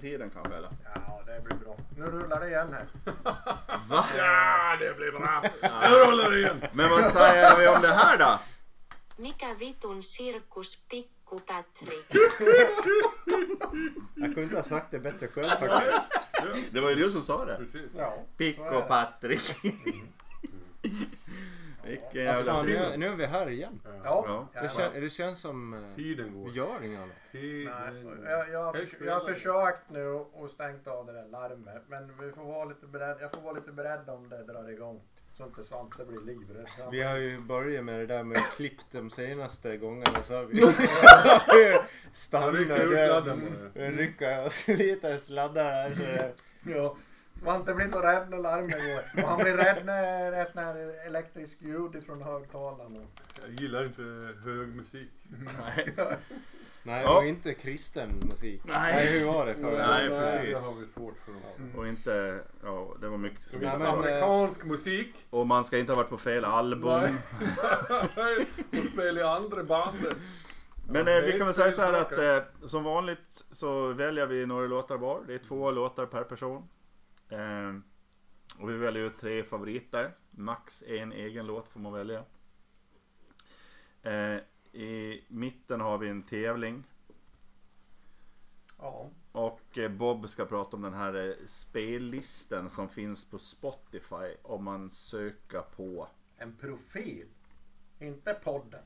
[0.00, 0.70] tiden kanske eller?
[0.94, 1.76] Ja, det blir bra.
[1.96, 2.86] Nu rullar det igen här.
[3.88, 4.04] Va?
[4.16, 5.44] Ja, det blir bra.
[5.62, 6.64] Nu rullar det igen.
[6.72, 8.38] Men vad säger vi om det här då?
[9.16, 12.06] Mikä vitun sirkus pikku Patrik?
[14.14, 16.00] Jag kunde inte ha sagt det bättre själv faktiskt.
[16.72, 17.56] Det var ju du som sa det.
[17.56, 17.92] Precis.
[17.96, 18.14] Ja.
[18.36, 19.54] Picco Patrik.
[21.90, 23.80] Vilken Ja, jävla fan, nu, nu är vi här igen.
[24.04, 24.48] Ja.
[24.54, 24.62] Ja.
[24.62, 25.74] Det, kän, det känns som...
[25.74, 26.50] eh, Tiden Vi går.
[26.52, 27.10] gör inget annat.
[27.32, 31.26] Nej, Tiden jag, jag, har förs- jag har försökt nu och stängt av det där
[31.26, 31.82] larmet.
[31.88, 35.00] Men vi får vara lite beredd, jag får vara lite beredd om det drar igång.
[35.36, 36.66] Så inte Svante blir livrädd.
[36.90, 40.44] Vi har ju börjat med det där med att klippa de senaste gångerna så har
[40.44, 40.54] vi
[42.12, 43.40] stannat rycker ur sladden
[43.72, 44.50] på det.
[44.76, 45.94] lite sladdar här.
[45.94, 46.32] Så det,
[46.76, 46.96] Ja.
[47.42, 48.70] Svante blir så rädd när larmet
[49.14, 49.22] går.
[49.22, 53.00] Och han blir rädd när det är sån här elektrisk ljud ifrån högtalarna.
[53.42, 54.02] Jag gillar inte
[54.44, 55.10] hög musik.
[55.66, 55.94] Nej.
[56.82, 57.18] nej, Ja.
[57.18, 58.60] och inte kristen musik.
[58.64, 59.06] Nej.
[59.06, 60.64] hur var det för Nej, Det precis.
[60.66, 61.32] har vi svårt för.
[61.32, 61.76] oss.
[61.76, 65.78] Och inte, ja det var mycket Så Nej, men, eh, amerikansk musik Och man ska
[65.78, 66.90] inte ha varit på fel album.
[68.16, 68.46] Nej.
[68.80, 70.16] och spela i andra bandet.
[70.88, 73.86] Men Ja, eh, det vi kan väl säga så här att eh, som vanligt så
[73.92, 75.20] väljer vi några låtar var.
[75.26, 76.68] Det är två låtar per person.
[77.30, 77.74] Eh,
[78.58, 80.14] och vi väljer ut tre favoriter.
[80.30, 82.24] Max en egen låt får man välja.
[84.02, 84.36] Eh,
[84.80, 86.84] I mitten har vi en tävling.
[88.78, 89.10] Ja.
[89.32, 94.64] Och eh, Bob ska prata om den här eh, spellisten som finns på Spotify om
[94.64, 97.26] man söker på En profil.
[97.98, 98.84] Inte podden.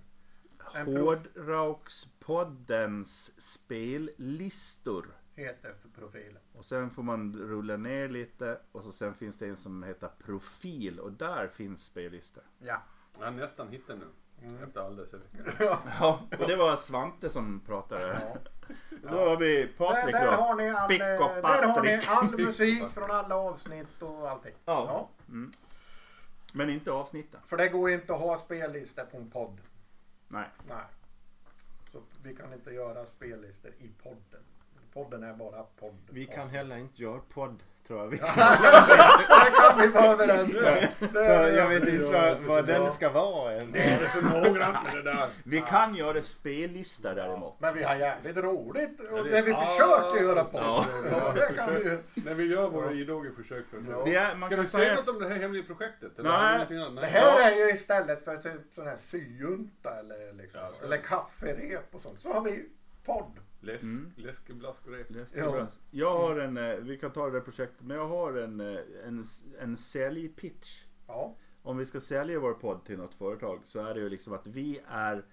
[0.75, 5.15] En prof- Hårdrockspoddens spellistor.
[5.35, 6.43] Heter för profilen.
[6.53, 10.11] Och sen får man rulla ner lite och så sen finns det en som heter
[10.25, 12.45] profil och där finns spellistor.
[12.59, 12.83] Ja.
[13.19, 14.07] Jag har nästan hittat nu.
[14.65, 15.53] Efter all dessa veckor.
[16.01, 18.21] Ja, och det var Svante som pratade.
[18.21, 18.37] Ja.
[19.09, 20.43] Så har vi Där, Patrik där, då.
[20.43, 24.55] har ni all, Pick där och har ni all musik från alla avsnitt och allting.
[24.65, 25.09] Ja.
[25.29, 25.53] Mm.
[26.53, 27.41] Men inte avsnitten.
[27.47, 29.61] För det går inte att ha spellistor på en podd.
[30.29, 30.49] Nej.
[30.69, 30.85] Nej.
[31.93, 34.43] Så vi kan inte göra spellistor i podden.
[34.95, 35.95] Podden är bara podd.
[36.11, 38.07] Vi kan heller inte göra podd tror jag.
[38.09, 38.27] Vi Det
[39.61, 40.55] kan vi vara överens
[41.01, 41.09] om.
[41.15, 43.75] Så jag vet inte vad, vad den ska vara ens.
[43.75, 45.29] Det är så noggrant det där.
[45.45, 47.61] Vi kan göra spellistor däremot.
[47.61, 50.61] Men vi har jävligt roligt och det- när vi försöker göra podd.
[50.63, 50.87] Ja.
[51.11, 51.99] Ja, det kan vi ju.
[52.25, 53.65] När vi gör våra idoga försök.
[53.71, 53.77] Så.
[53.91, 54.05] Ja.
[54.05, 56.19] Vi är, man Ska kan vi säga något om det här hemliga projektet?
[56.19, 56.67] Eller Nej.
[57.01, 60.85] Det här är ju istället för typ sån här syjunta eller, liksom, Ja, så.
[60.85, 62.21] eller kafferep och sånt.
[62.21, 62.69] Så har vi ju
[63.05, 63.39] podd.
[63.65, 64.13] Läsk, Mm.
[64.17, 65.07] Läskeblask och rep.
[65.37, 65.67] Ja.
[65.91, 68.79] Jag har en, eh, vi kan ta det där projektet, men jag har en, eh,
[69.07, 69.25] en,
[69.61, 70.85] en säljpitch.
[71.07, 71.35] Ja.
[71.63, 74.47] Om vi ska sälja vår podd till något företag så är det ju liksom att
[74.47, 75.25] vi är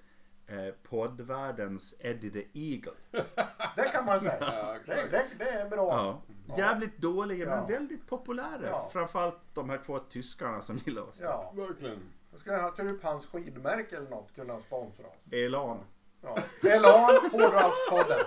[0.48, 2.92] eh, poddvärldens Eddie the Eagle.
[3.76, 4.38] Det kan man säga.
[4.42, 6.22] Ja, Det, det, det är bra.
[6.48, 6.56] Ja.
[6.58, 7.56] Jävligt dåliga Ja.
[7.56, 8.68] men väldigt populära.
[8.68, 8.90] Ja.
[8.94, 11.20] Framförallt de här två tyskarna som gillar oss.
[11.22, 11.54] Ja.
[11.56, 12.00] Verkligen.
[12.38, 15.18] Ska jag ha typ hans skidmärke eller något kunna sponsra oss.
[15.32, 15.78] Elan.
[16.24, 16.38] Ja.
[16.70, 18.20] Elan, Hårdrockspodden.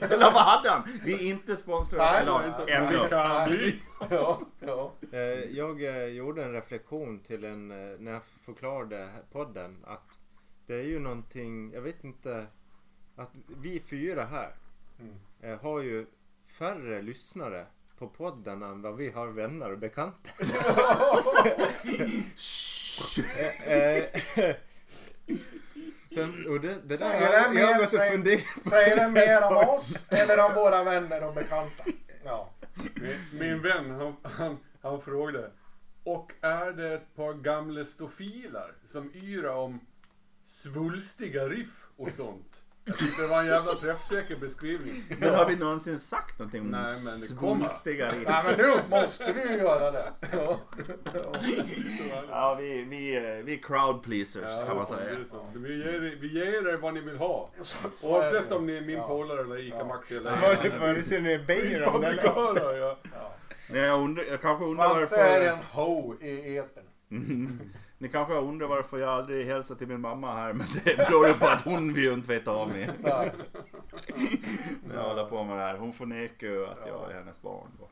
[0.00, 0.82] Eller vad hade han?
[1.04, 2.60] Vi är inte sponsrade av Nej, Elan.
[2.60, 2.72] inte.
[2.72, 3.02] Ändå.
[3.02, 3.82] Vi kan bli.
[4.10, 4.92] Ja, ja.
[5.12, 5.18] Eh,
[5.56, 10.18] Jag eh, gjorde en reflektion till en, eh, när jag förklarade podden att
[10.66, 12.46] det är ju någonting, jag vet inte,
[13.16, 13.30] att
[13.62, 14.50] vi fyra här
[15.42, 15.58] Mm.
[15.58, 16.06] har ju
[16.58, 17.66] färre lyssnare
[17.98, 20.30] på podden än vad vi har vänner och bekanta.
[26.14, 28.12] Sen, och det, det där Säger har det jag, jag har mer, gått och säger-
[28.12, 28.70] funderat på.
[28.70, 31.84] Säger det mer om oss eller om våra vänner och bekanta?
[32.24, 32.50] Ja.
[32.94, 35.50] Min, min vän han, han, han frågade.
[36.04, 39.80] Och är det ett par gamla stofiler som yra om
[40.46, 42.62] svulstiga riff och sånt?
[42.84, 45.04] Jag tyckte det var en jävla träffsäker beskrivning.
[45.18, 47.68] Men har vi någonsin sagt någonting om Nej, men det kommer.
[47.68, 48.28] svulstiga riff?
[48.28, 50.12] Nej men nu måste vi ju göra det.
[50.32, 50.60] Ja.
[52.30, 52.54] Ja.
[52.60, 55.10] Vi, vi, eh, vi är crowd pleasers Ja, kan man det säga.
[55.10, 55.46] är så.
[55.54, 57.50] Vi ger, er- vi ger er vad ni vill ha.
[58.02, 59.06] Är Oavsett om ni är min Ja.
[59.06, 59.84] polare eller Ica Ja.
[59.84, 60.30] Maxi eller
[60.62, 62.24] det, var det som är Beiron eller?
[62.24, 62.96] Ja.
[63.72, 65.82] Men jag, undrar, jag kanske undrar Svante är en varför...
[65.82, 66.84] ho i etern.
[68.02, 71.34] Ni kanske undrar varför jag aldrig hälsar till min mamma här men det beror ju
[71.34, 72.90] på att hon vill ju inte veta av mig.
[73.02, 73.32] Nej.
[74.88, 75.76] När jag håller på med det här.
[75.76, 77.68] Hon förnekar ju att jag är hennes barn.
[77.80, 77.88] Då.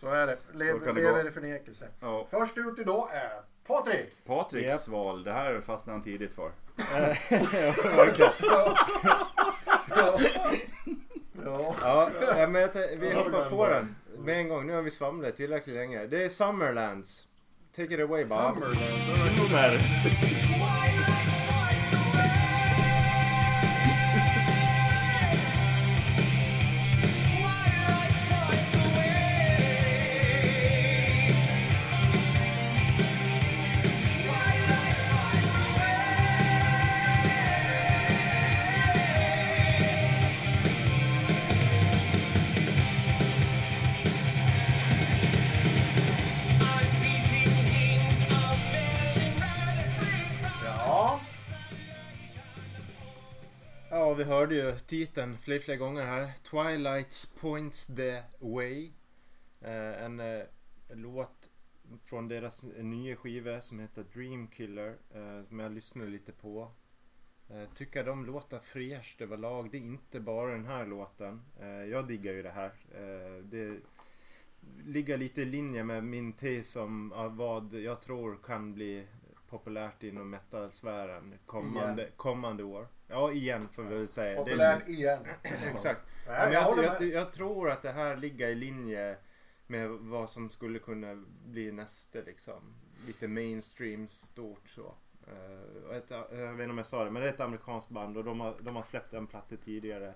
[0.00, 0.38] Så är det.
[0.52, 0.58] Så
[0.92, 1.88] lever i förnekelse.
[2.00, 3.30] Ja, Först ut idag är
[3.66, 4.24] Patrik.
[4.26, 4.88] Patriks Japp.
[4.88, 6.50] val, det här fastnade han tidigt för.
[6.76, 7.14] Ja.
[7.52, 8.76] Ja.
[9.96, 10.18] Ja.
[11.44, 11.74] Ja.
[11.82, 14.66] Ja, ja, men jag tä- vi hoppar på den med en gång.
[14.66, 16.06] Nu har vi svamlat tillräckligt länge.
[16.06, 17.26] Det är Summerlands.
[17.72, 18.54] Take it away Bob.
[18.54, 18.74] Nummer.
[18.74, 20.56] vi
[54.50, 56.32] hörde ju titeln fler, fler gånger här.
[56.42, 58.92] Twilight Points the Way.
[59.60, 60.42] Eh, en eh,
[60.88, 61.50] låt
[62.04, 64.96] från deras nya skiva som heter Dreamkiller.
[65.14, 66.70] Eh, som jag lyssnade lite på.
[67.48, 69.70] Eh, tycker de låter fräscht överlag.
[69.70, 71.42] Det är inte bara den här låten.
[71.60, 72.72] Eh, jag diggar ju det här.
[72.94, 73.80] Eh, det
[74.84, 79.06] ligger lite i linje med min tes om vad jag tror kan bli
[79.48, 82.88] populärt inom metalsfären kommande, kommande år.
[83.10, 84.44] Ja, igen får vi väl säga.
[84.44, 85.26] Det är- igen.
[85.42, 86.00] Exakt.
[86.26, 89.16] Nej, Ja, men jag jag, jag, jag tror att det här ligger i linje
[89.66, 92.74] med vad som skulle kunna bli nästa liksom.
[93.06, 94.94] Lite mainstream stort så.
[95.26, 97.90] Eh, och ett, jag vet inte om jag sa det men det är ett amerikanskt
[97.90, 100.14] band och de har, de har släppt en platta tidigare.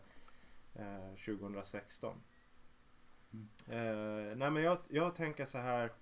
[0.74, 2.16] eh, 2016.
[3.68, 5.92] Eh, nej men jag, jag tänker så här.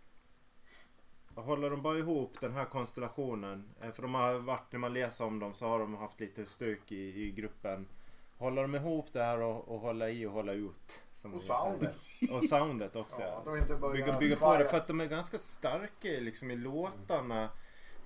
[1.35, 3.65] Håller de bara ihop den här konstellationen.
[3.83, 6.47] eh, för de har varit, när man läser om dem så har de haft lite
[6.47, 7.87] stök i, i gruppen.
[8.39, 11.03] Håller de ihop det här och, och hålla i och hålla ut.
[11.35, 11.97] Och soundet.
[12.33, 13.23] Och soundet också.
[13.23, 13.45] Ja,
[13.93, 17.49] bygga, bygga på det för att de är ganska starka liksom i låtarna.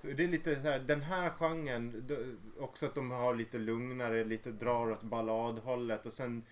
[0.01, 2.09] Så det är lite så här, den här genren,
[2.59, 6.43] också att de har lite lugnare, lite drar åt balladhållet och sen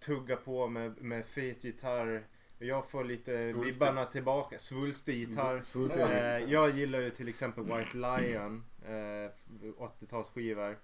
[0.00, 2.24] tugga på med, med fet gitarr.
[2.62, 3.72] Jag får lite Svulstig.
[3.72, 4.58] vibbarna tillbaka.
[4.58, 5.60] Svulstig gitarr.
[5.60, 6.00] Svulstig.
[6.00, 9.30] Eh, jag gillar ju till exempel White Lion, eh,
[9.78, 10.76] 80-talsskivor.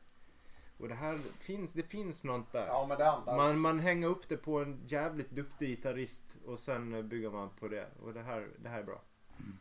[0.79, 2.67] Och det här finns, det finns något där.
[2.67, 3.37] Ja men det andas.
[3.37, 7.51] Man, man hänger upp det på en jävligt duktig gitarrist och sen eh, bygger man
[7.61, 7.87] på det.
[8.03, 9.03] Och det här, det här är bra.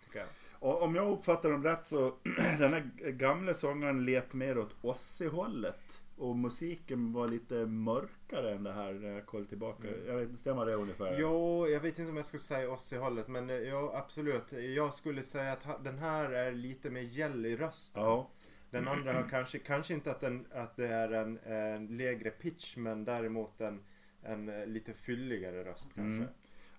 [0.06, 0.28] Tycker jag.
[0.60, 2.14] Och om jag uppfattar dem rätt så
[2.60, 6.02] den här gamla sångaren let mer åt Ozzy-hållet.
[6.18, 9.88] Och musiken var lite mörkare än det här när jag kollar tillbaka.
[10.08, 11.18] Jag vet inte, stämmer det ungefär?
[11.20, 14.52] Jo, jag vet inte om jag skulle säga oss i hållet men eh, ja, absolut.
[14.52, 18.04] Jag skulle säga att den här är lite mer gäll i rösten.
[18.04, 18.30] Ja.
[18.70, 22.78] Den andra har kanske, kanske inte att, den, att det är en, en lägre pitch
[22.78, 23.84] men däremot en,
[24.22, 26.24] en eh, lite fylligare röst kanske.
[26.24, 26.28] Mm.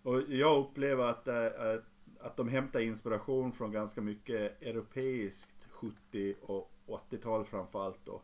[0.03, 1.85] Och jag upplever att, eh, att,
[2.21, 8.23] att de hämtar inspiration från ganska mycket europeiskt 70 och 80-tal framförallt då.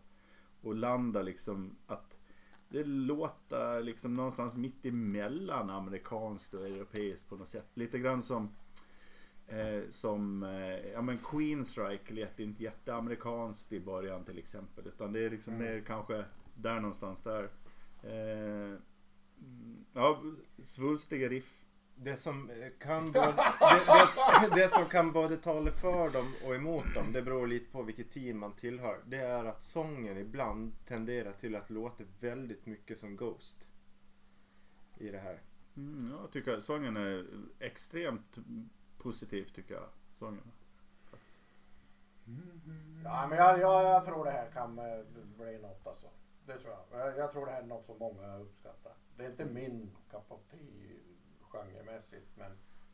[0.64, 2.16] Och landar liksom att
[2.68, 7.70] det låter liksom någonstans mitt emellan amerikanskt och europeiskt på något sätt.
[7.74, 8.48] Lite grann som
[9.46, 14.86] eh, som eh, ja men Queenstrike lät inte jätteamerikanskt i början till exempel.
[14.86, 15.66] Utan det är liksom Mm.
[15.66, 16.24] mer kanske
[16.54, 17.50] där någonstans där.
[18.02, 18.78] Eh,
[19.40, 20.22] mm, ja,
[20.62, 21.63] svulstiga riff.
[21.96, 26.54] Det som eh, kan både, det, det, det som kan både tala för dem och
[26.54, 29.00] emot dem, det beror lite på vilket team man tillhör.
[29.06, 33.68] Det är att sången ibland tenderar till att låta väldigt mycket som Ghost.
[34.96, 35.42] I det här.
[35.76, 37.26] Mm, jag tycker sången är
[37.58, 38.38] extremt
[38.98, 39.88] positiv tycker jag.
[40.10, 40.52] Sången.
[43.04, 45.04] Ja men jag, jag, jag tror det här kan eh,
[45.36, 46.06] bli något alltså.
[46.46, 47.00] Det tror jag.
[47.00, 47.18] jag.
[47.18, 48.92] Jag tror det här är något som många uppskattar.
[49.16, 50.20] Det är inte min tea
[51.54, 52.52] genremässigt men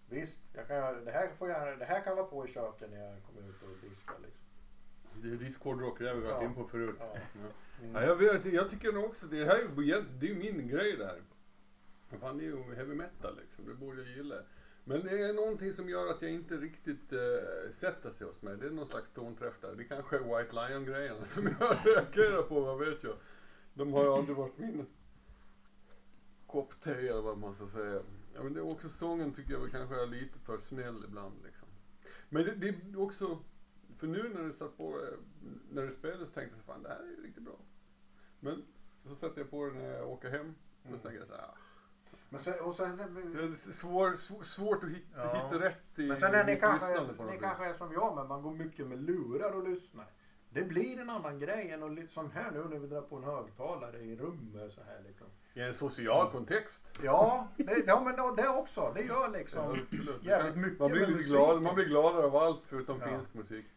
[0.09, 2.99] visst, jag kan, det, här får jag, det här kan vara på i köket när
[2.99, 4.45] jag kommer ut och diskar liksom.
[5.23, 6.45] Det är Discord-rock, det har vi varit Ja.
[6.45, 6.97] in på förut.
[6.99, 7.17] Ja.
[7.83, 7.95] Mm.
[7.95, 10.69] Ja, jag, vet, jag tycker nog också, det här är ju det är ju min
[10.69, 11.23] grej det här.
[12.21, 14.35] Fan, det är ju heavy metal liksom, det borde jag gilla.
[14.85, 18.57] Men det är någonting som gör att jag inte riktigt uh, sätter sig hos mig.
[18.57, 19.75] Det är någon slags tonträff där.
[19.75, 23.17] Det kanske är White Lion-grejen som jag reagerar på, vad vet jag.
[23.75, 24.87] De har ju aldrig varit min
[26.47, 28.03] kopp te eller vad man ska säga.
[28.35, 31.35] Ja, men det är också sången tycker jag väl kanske är lite för snäll ibland
[31.45, 31.69] liksom.
[32.29, 33.39] Men det, det är också,
[33.99, 35.19] för nu när det satt på, eh,
[35.71, 37.57] när det spelades tänkte jag fan det här är ju riktigt bra.
[38.41, 38.63] Men
[39.09, 40.55] så sätter jag på det när jag åker hem.
[40.83, 40.99] Och Mm.
[41.01, 41.55] så tänker jag så här, ah,
[42.29, 45.35] Men sen, och sen, det är svår, svår, svårt att hitta, Ja.
[45.53, 48.43] hitta rätt i men sen är ni kanske, ni kanske är som jag men man
[48.43, 50.07] går mycket med lurar och lyssnar.
[50.51, 53.25] Det blir en annan grej än att som här nu när vi drar på en
[53.25, 55.27] högtalare i rummet så här liksom.
[55.55, 57.01] I en social kontext.
[57.05, 58.93] Ja, det, ja men då- det också.
[58.95, 59.59] Det gör Ja, liksom
[59.91, 60.25] absolut.
[60.25, 61.33] jävligt mycket man, blir med lite musik.
[61.33, 63.07] glad, man blir gladare av allt förutom Ja.
[63.09, 63.67] finsk musik.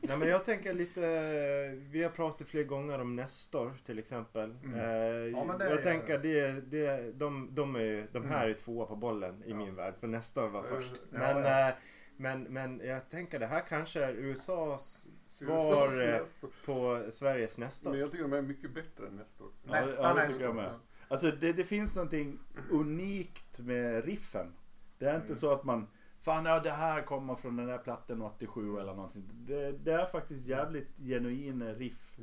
[0.00, 1.00] Nej men jag tänker lite,
[1.90, 4.54] vi har pratat flera gånger om Nestor till exempel.
[4.64, 4.74] Mm.
[4.80, 4.84] Eh,
[5.38, 8.50] Ja, men det jag är- tänker det, det, de, de, är, de här Mm.
[8.50, 9.56] är tvåa på bollen i Ja.
[9.56, 9.94] min värld.
[10.00, 10.92] För Nestor var Ja, först.
[11.12, 11.68] ja, Men, ja.
[11.68, 11.74] eh,
[12.18, 17.90] men, men jag tänker det här kanske är USAs svar USAs eh, på Sveriges Nestor.
[17.90, 19.50] Men jag tycker de är mycket bättre än Nestor.
[19.64, 20.74] Ja, det- Nästan ja, det tycker jag med.
[21.08, 22.38] Alltså det, det finns någonting
[22.70, 24.52] unikt med riffen.
[24.98, 25.36] Det är inte Mm.
[25.36, 25.86] så att man
[26.20, 29.30] Fan ja det här kommer från den där plattan 87 eller någonting.
[29.32, 32.16] Det, det är faktiskt jävligt genuina riff.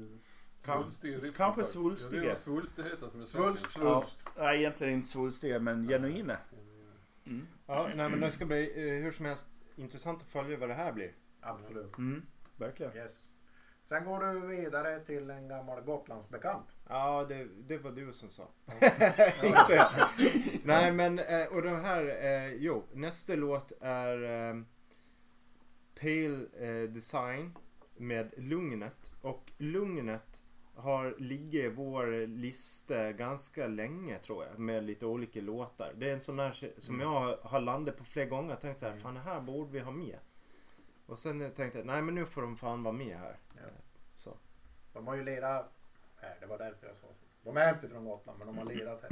[0.66, 2.22] Kan- Svulstiga riff, kanske svulstiga.
[2.24, 4.18] Ja, det är svulstigheten som är Svulst, svulst.
[4.38, 6.38] Nej egentligen inte svulstiga men genuina.
[7.28, 7.48] Mm.
[7.68, 10.74] Ja, nej men det ska bli eh, hur som helst intressant att följa vad det
[10.74, 11.12] här blir.
[11.41, 11.98] Absolut.
[11.98, 12.25] Mm,
[12.58, 12.96] verkligen.
[12.96, 13.27] Yes.
[13.84, 16.75] Sen går du vidare till en gammal Gotlandsbekant.
[16.89, 18.48] Ja, det, det var du som sa.
[19.44, 19.89] Inte.
[20.63, 24.62] Nej, men eh, och den här, eh, jo, nästa låt är eh,
[26.01, 27.58] Pale Design
[27.98, 29.12] med Lugnet.
[29.22, 30.45] Och Lugnet
[30.75, 34.60] har ligger i vår lista ganska länge tror jag.
[34.60, 35.94] Med lite olika låtar.
[35.98, 38.50] Det är en sån där som jag har- landat på flera gånger.
[38.50, 40.20] Jag tänkt så här, fan det här borde vi ha med.
[41.05, 43.38] Och sen tänkte jag, nej men nu får de fan vara med här.
[43.55, 43.62] Ja.
[44.17, 44.38] Så.
[44.94, 45.72] De har ju lirat
[46.15, 47.25] här, det var därför jag sa så.
[47.44, 49.12] De är inte från Gotland men de har lirat här.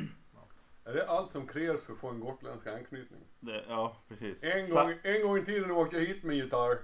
[0.85, 3.21] Är det allt som krävs för att få en gotländsk anknytning?
[3.39, 4.43] Det, ja, precis.
[4.43, 6.77] En Sa- gång, en gång i tiden åkte jag hit med gitarr.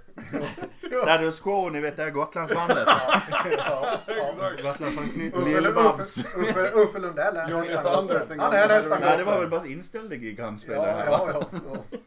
[1.02, 2.84] Status Quo, ni vet det här Gotlandsbandet.
[2.86, 3.22] Ja,
[4.08, 4.50] ja.
[4.62, 5.44] Gotlandsanknytning.
[5.44, 6.24] Lill-Babs.
[6.74, 9.00] Uffe, Lundell är Johnny Thunders, den Han gamla är nästan.
[9.00, 11.06] Nej, det var väl bara inställda gig han Ja, spelade här.
[11.06, 11.98] ja, ja, ja.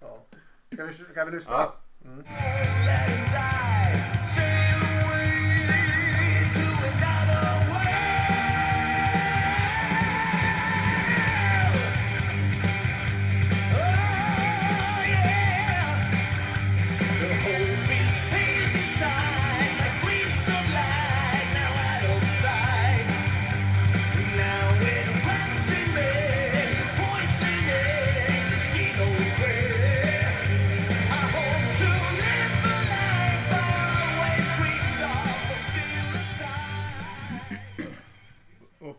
[0.00, 0.24] ja.
[0.72, 1.52] Ska, vi, ska vi lyssna?
[1.52, 1.76] Ja.
[2.04, 2.18] Mm.
[2.18, 2.24] Och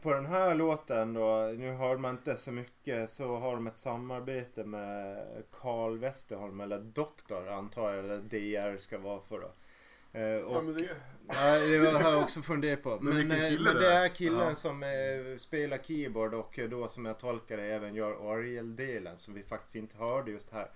[0.01, 3.75] på den här låten då, nu hör man inte så mycket, så har de ett
[3.75, 5.17] samarbete med
[5.61, 9.51] Carl Westerholm, eller Doktor antar jag, eller DR ska vara för då.
[10.19, 10.89] Eh, Ja, och, men det,
[11.27, 12.97] ja, det har jag också funderat på.
[13.01, 14.09] Men, vilken eh, men det är.
[14.09, 14.55] killen Ja.
[14.55, 19.33] som eh, spelar keyboard och eh, då som jag tolkar det även gör orgeldelen som
[19.33, 20.69] vi faktiskt inte hörde just här.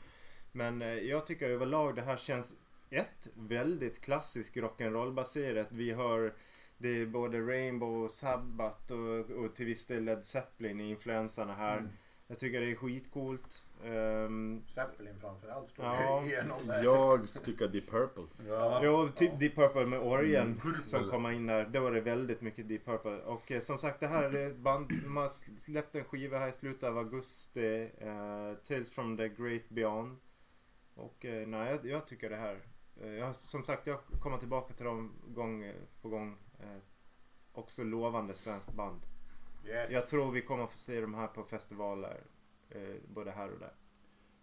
[0.51, 2.55] Men eh, jag tycker överlag det här känns
[2.89, 5.67] ett väldigt klassisk rock'n'roll baserat.
[5.69, 6.33] Vi hör
[6.77, 11.77] det är både Rainbow, Sabbath och, och till viss del Led Zeppelin i influenserna här.
[11.77, 11.89] Mm.
[12.27, 13.63] Jag tycker det är skitcoolt.
[13.83, 16.23] Ehm, Zeppelin framförallt står Ja.
[16.23, 16.83] igenom där.
[16.83, 18.23] Jag tycker Deep Purple.
[18.47, 18.81] ja.
[18.83, 21.65] Jo, typ Deep Purple med orgeln Mm, som kommer in där.
[21.65, 23.17] Då är det väldigt mycket Deep Purple.
[23.21, 25.29] Och eh, som sagt det här är ett band, man
[25.59, 27.89] släppte en skiva här i slutet av augusti.
[27.97, 30.17] Eh, Tales from the Great Beyond.
[30.95, 32.59] Och eh, nej, jag, jag tycker det här.
[33.01, 36.37] Eh, jag, som sagt, jag kommer tillbaka till dem gång på gång.
[36.59, 36.77] Eh,
[37.53, 39.01] också lovande svenskt band.
[39.65, 39.91] Yes.
[39.91, 42.23] Jag tror vi kommer få se de här på festivaler.
[42.69, 43.73] Eh, både här och där.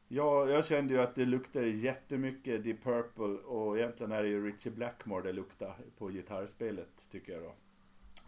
[0.09, 4.47] Ja, jag kände ju att det luktade jättemycket Deep Purple och egentligen är det ju
[4.47, 7.54] Richie Blackmore det luktar på gitarrspelet tycker jag då.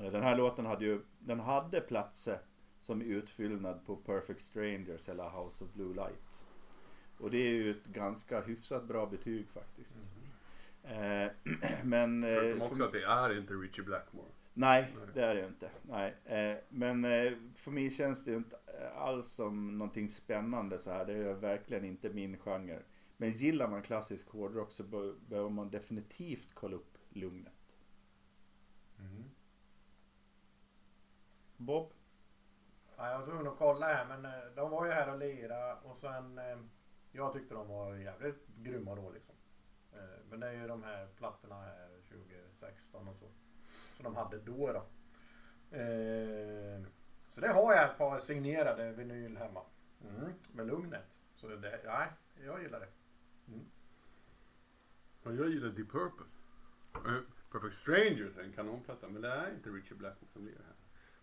[0.05, 2.39] Eh, Den här låten hade ju, den hade platser
[2.81, 6.47] som utfyllnad på Perfect Strangers eller House of Blue Light.
[7.19, 9.97] Och det är ju ett ganska hyfsat bra betyg faktiskt.
[9.97, 10.24] Eh,
[11.85, 12.25] men...
[12.25, 14.29] eh, Förutom för- också att det är inte Richie Blackmore.
[14.57, 15.07] Nej, Nej.
[15.15, 15.71] det är det ju inte.
[15.83, 16.15] Nej.
[16.25, 20.91] Eh, men eh, för mig känns det ju inte eh, alls som någonting spännande så
[20.91, 21.05] här.
[21.05, 22.79] Det är verkligen inte min genre.
[23.17, 27.79] Men gillar man klassisk hårdrock så bör, behöver man definitivt kolla upp Lugnet.
[28.99, 29.25] Mm.
[31.57, 31.93] Bob?
[32.97, 35.75] Ja, jag var tvungen att kolla här men eh, de var ju här och lira
[35.77, 36.59] och sen eh,
[37.13, 39.34] jag tyckte de var jävligt grymma då liksom.
[39.95, 43.29] Eh, Men det är ju de här plattorna här 2016 och så.
[43.97, 44.87] Som de hade då då.
[45.77, 46.83] Eh,
[47.35, 49.63] Så det har jag ett par signerade vinyl hemma.
[50.03, 50.33] Mm.
[50.53, 51.19] Med Lugnet.
[51.37, 52.07] Så det, ja,
[52.45, 52.89] jag gillar det.
[55.23, 56.27] Ja, jag gillar Deep Purple.
[56.95, 57.21] Eh,
[57.53, 60.75] Perfect Strangers är en kanonplatta men det är inte Richie Blackmore som lirar här.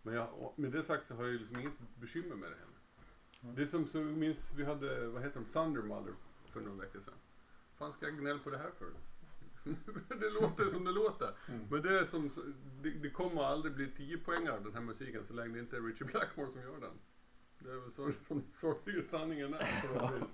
[0.01, 3.55] Men jag, med det sagt så har jag liksom inget bekymmer med det heller.
[3.55, 6.13] Det är som så minns vi hade, vad heter de, Thunder Mother
[6.45, 7.13] för några veckor sedan.
[7.81, 8.87] Fan ska jag gnälla på det här för?
[10.19, 11.31] det låter som det låter.
[11.49, 11.61] Mm.
[11.69, 12.29] Men det är som,
[12.81, 15.77] det, det kommer aldrig bli 10 poäng av den här musiken så länge det inte
[15.77, 16.99] är Richie Blackmore som gör den.
[17.59, 19.87] Det är väl så som sorgliga sanningen är.
[19.87, 20.29] på något vis.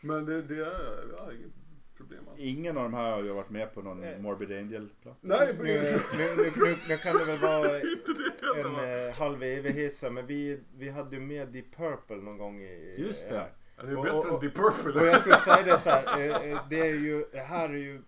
[0.00, 1.52] Men det, det är, har inget
[1.96, 2.40] problem alls.
[2.40, 4.18] Ingen av de här har ju varit med på någon Eh.
[4.18, 5.18] Morbid Angel-platta.
[5.20, 7.80] Nej, Nu, men nu, nu, nu, nu kan det väl vara
[8.56, 12.62] en eh, halv evighet sedan men vi, vi hade ju med Deep Purple någon gång
[12.62, 12.94] i...
[12.98, 13.48] Just det.
[13.80, 15.00] Ja, Det är Och- bättre och- än Deep Purple.
[15.00, 17.74] Och jag skulle säga det så här, eh, eh, det är ju, det här är
[17.78, 18.02] ju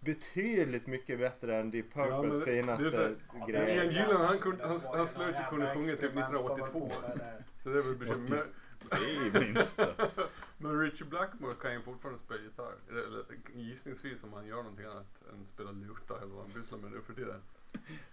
[0.00, 3.76] betydligt mycket bättre än Deep Ja, Purples det- senaste det är så- Ja, grejer.
[3.84, 6.58] Ian Gillan, han kunde- han- var han slöt ju kunde sjunga typ experiment de var
[6.58, 6.88] 1982.
[7.02, 7.44] på det där.
[7.62, 8.28] Så det är väl bekymmer.
[8.30, 8.46] Men,
[8.90, 9.94] Det är minst det.
[10.58, 12.74] men Richie Blackmore kan ju fortfarande spela gitarr.
[12.90, 16.78] Eller, eller gissningsvis om han gör någonting annat än spela luta eller vad han pysslar
[16.78, 17.40] med nu för tiden.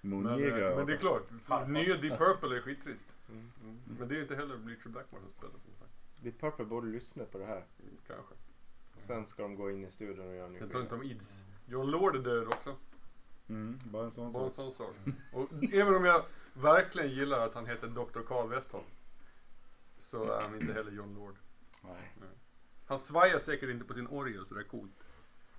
[0.02, 1.30] Men, eh, men det är klart,
[1.68, 3.08] nya Deep Purple är skittrist.
[3.30, 3.52] Mm.
[4.00, 5.92] Men det är inte heller Richie Blackmore som spelar som sagt.
[6.22, 7.66] Deep Purple borde lyssna på det här.
[7.80, 8.34] Mm, Kanske.
[8.96, 11.04] Sen ska de gå in i studion och göra en ny Jag tror inte om
[11.04, 11.44] Ids.
[11.66, 12.76] John Lord är död också.
[13.50, 14.76] Mm, bara en sån Bara en sak.
[14.76, 14.96] sån sak.
[15.34, 18.20] Och även om jag verkligen gillar att han heter Dr.
[18.28, 18.86] Carl Westholm.
[19.98, 21.36] Så är han inte heller John Lord.
[21.84, 22.12] Nej.
[22.86, 24.92] Han svajar säkert inte på sin orgel så det är coolt.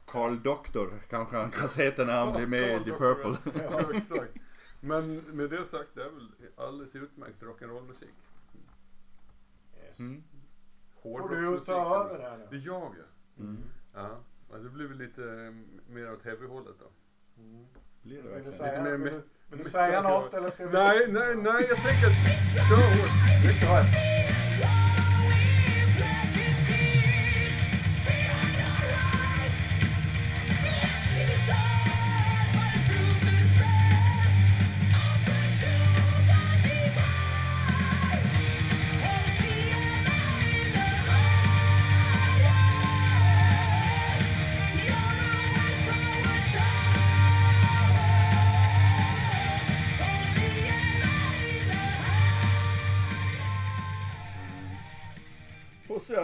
[0.07, 2.97] Carl Doktor kanske han kan heta när han blir med i Dr.
[2.97, 3.63] Purple.
[3.71, 4.35] Ja, exakt.
[4.81, 8.15] Men med det sagt, det är väl alldeles utmärkt rock'n'roll-musik.
[9.85, 9.99] Yes.
[9.99, 10.23] Mm.
[11.03, 12.67] Får du ta över här Det är nu?
[12.67, 13.43] jag ja.
[13.43, 13.59] Mm.
[13.95, 14.09] Ja,
[14.51, 16.87] men det blir väl lite eh, mer åt heavy-hållet då.
[17.43, 17.67] Mm.
[18.03, 18.59] Blir det verkligen?
[18.59, 19.23] säga, mer- vill du,
[19.57, 20.73] vill du säga något eller ska vi...
[20.73, 22.69] Nej, nej, nej, jag tänker att...
[22.69, 24.48] Kör hårt.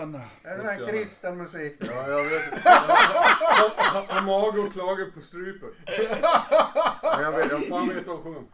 [0.05, 0.25] Hosianna.
[0.43, 1.77] Är det här kristen musik?
[1.81, 2.65] Ja, jag vet.
[3.79, 5.69] Han- han- mage och klagar på strypen.
[7.03, 8.49] Ja, jag vet, jag fan vet vad sjunger om.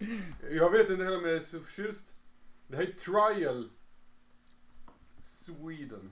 [0.50, 2.04] Jag vet inte heller om jag är så förtjust.
[2.66, 3.68] Det här är Trial
[5.20, 6.10] Sweden.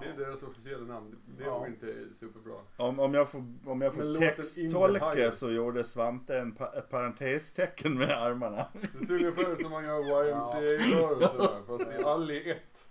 [0.00, 1.16] Det är deras officiella namn.
[1.38, 1.58] Det är Ja.
[1.58, 2.54] nog inte superbra.
[2.76, 7.94] Om, om jag får, om jag får texttolka så gjorde Svante en, pa- ett parentestecken
[7.98, 8.66] med armarna.
[9.00, 12.84] Det ser ungefär som man gör YMCA-rörelser där, fast det är all i ett.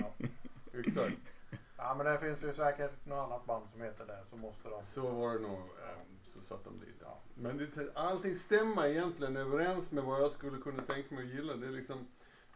[0.00, 0.26] Ja.
[0.80, 1.16] Exakt.
[1.76, 4.18] ja men det finns ju säkert något annat band som heter det.
[4.30, 4.82] Så måste de...
[4.82, 5.58] Så var det nog.
[5.58, 6.96] eh, Så satt de dit.
[7.00, 7.18] Ja.
[7.34, 11.54] Men det, allting stämmer egentligen överens med vad jag skulle kunna tänka mig att gilla.
[11.56, 12.06] Det är liksom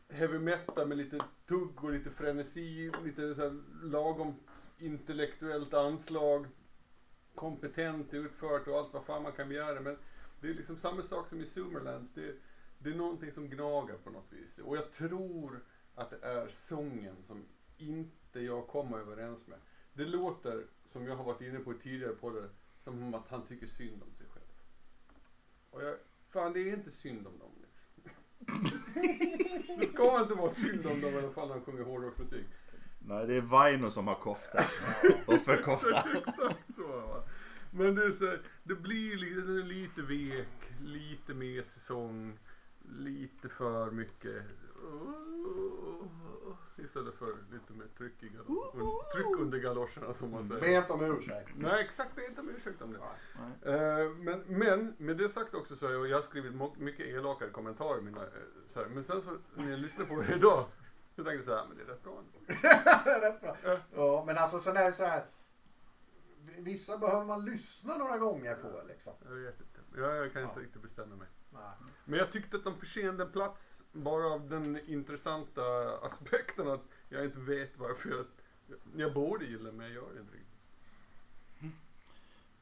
[0.08, 4.34] heavy metal med lite tugg och lite frenesi, lite så här lagom
[4.78, 6.46] intellektuellt anslag.
[7.34, 9.80] Kompetent utfört och allt vad fan man kan begära.
[9.80, 9.98] Men
[10.40, 12.14] det är liksom samma sak som i Summerlands.
[12.14, 12.34] Det,
[12.78, 14.58] det är någonting som gnagar på något vis.
[14.58, 15.60] Och jag tror
[15.94, 17.44] att det är sången som
[17.80, 19.58] inte jag kommer överens med.
[19.92, 23.46] Det låter, som jag har varit inne på tidigare på det, som om att han
[23.46, 24.44] tycker synd om sig själv.
[25.70, 25.96] Och jag,
[26.28, 27.50] fan det är inte synd om dem.
[27.60, 28.20] Liksom.
[29.80, 32.46] det ska inte vara synd om dem i alla fall när de sjunger hårdrocksmusik.
[32.98, 34.64] Nej, det är Vaino som har kofta.
[35.26, 36.04] Offerkofta.
[36.18, 37.22] Exakt så va.
[37.70, 42.38] Men det är så, det blir lite, det är lite vek, lite mesig sång,
[42.98, 44.42] lite för mycket.
[47.00, 50.60] Istället för lite mer tryck, i gal- un, tryck under galoscherna som man säger.
[50.60, 51.50] Be inte om ursäkt.
[51.56, 52.14] Nej, exakt.
[52.16, 53.72] Be inte om ursäkt om det.
[53.72, 57.06] Eh, men, men med det sagt också så har jag, jag har skrivit mo- mycket
[57.06, 58.00] elakare kommentarer.
[58.00, 58.28] Mina, eh,
[58.66, 60.64] så här, men sen så när jag lyssnar på det idag.
[61.16, 62.38] Så tänkte jag så här, men det är rätt bra ändå.
[63.26, 63.76] Rätt bra.
[63.94, 65.24] Ja, men alltså sen är det så här.
[66.58, 69.12] Vissa behöver man lyssna några gånger på liksom.
[69.24, 70.00] Jag vet inte.
[70.00, 70.62] Jag, jag kan inte Ja.
[70.62, 71.28] riktigt bestämma mig.
[71.50, 71.62] Nej.
[72.04, 75.62] Men jag tyckte att de förtjänade en plats bara av den intressanta
[76.02, 78.26] aspekten att jag inte vet varför jag,
[78.96, 80.50] jag borde gilla men jag gör det inte riktigt.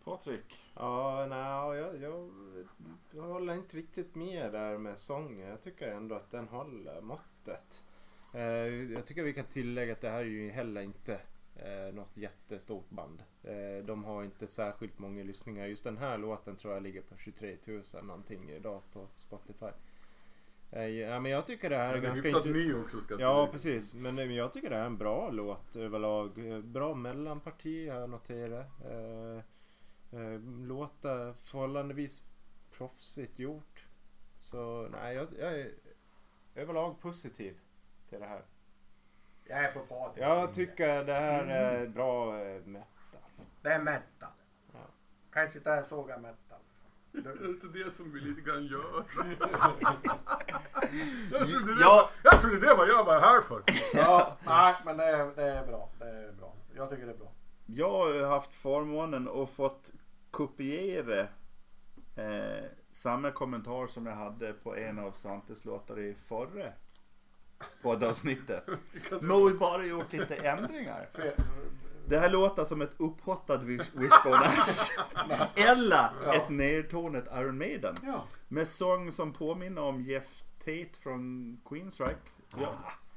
[0.05, 0.59] Patrik.
[0.75, 2.31] Ja, nej, jag, jag,
[3.11, 5.49] jag håller inte riktigt med där med sången.
[5.49, 7.85] Jag tycker ändå att den håller måttet.
[8.35, 8.43] Eh,
[8.93, 11.21] jag tycker vi kan tillägga att det här är ju heller inte
[11.57, 13.23] eh, något jättestort band.
[13.43, 15.67] Eh, de har inte särskilt många lyssningar.
[15.67, 19.71] Just den här låten tror jag ligger på 23 000 någonting idag på Spotify.
[20.71, 22.59] Eh, ja, men jag tycker det här är ganska hyfsat inte...
[22.59, 23.53] ny också ska Ja tillägga.
[23.53, 26.53] precis, men jag tycker det är en bra låt överlag.
[26.53, 28.67] Eh, Bra mellanparti har jag noterat.
[28.85, 32.23] Eh, låta förhållandevis
[32.79, 33.85] proffsigt gjort.
[34.39, 35.73] Så nej, jag, jag är
[36.55, 37.59] överlag positiv
[38.09, 38.43] till det här.
[39.45, 40.25] Jag är på Patrik.
[40.25, 42.33] Jag tycker det här är bra
[42.65, 42.83] metal.
[43.63, 44.31] Det är metal.
[44.73, 44.79] Ja.
[45.33, 46.48] Kanske inte är såga metal.
[47.25, 49.05] Det är inte det som vi lite grann gör.
[51.31, 52.11] jag, trodde det Ja.
[52.23, 53.63] var, jag trodde det var jag var här för.
[53.95, 55.91] Ja, nej men det är, det är bra.
[55.99, 56.55] Det är bra.
[56.77, 57.33] Jag tycker det är bra.
[57.67, 59.93] Jag har haft förmånen att fått
[60.31, 61.21] kopiera
[62.17, 66.73] eh, samma kommentar som jag hade på en av Svantes låtar i förra
[67.83, 68.65] poddavsnittet.
[69.21, 71.09] Men vi bara gjort lite ändringar.
[71.15, 71.41] Fe-
[72.09, 74.91] Det här låter som ett upphottad Wish- Wishbone Ash.
[75.69, 76.35] Eller Ja.
[76.35, 77.97] ett nedtonat Iron Maiden.
[78.03, 78.25] Ja.
[78.49, 82.17] Med sång som påminner om Jeff Tate från Queensryche.
[82.61, 82.75] Ja,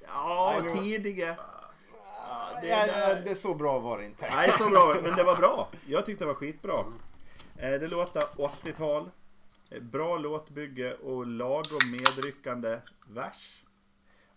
[0.08, 0.54] Ah.
[0.56, 1.38] ja det- tidiga.
[2.28, 4.30] Ja, det, Ja, det är så bra var det inte.
[4.36, 4.96] Nej, så bra.
[5.04, 5.70] Men det var bra.
[5.88, 6.80] Jag tyckte det var skitbra.
[7.58, 9.10] Eh, Det låter 80-tal.
[9.70, 13.64] Eh, Bra låtbygge och lagom medryckande vers.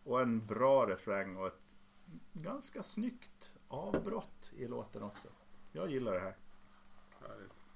[0.05, 1.61] Och en bra refräng och ett
[2.33, 5.29] ganska snyggt avbrott i låten också.
[5.73, 6.37] Jag gillar det här.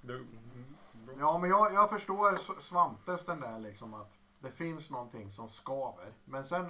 [0.01, 0.77] Det, mm.
[1.19, 6.13] Ja, men jag, jag förstår Svantes den där liksom att det finns någonting som skaver.
[6.25, 6.67] Men sen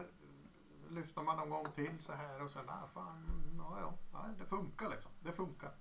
[0.88, 3.24] lyssnar man någon gång till så här och sen, ah, fan,
[3.58, 5.10] ja, ja, det funkar liksom.
[5.20, 5.72] Det funkar.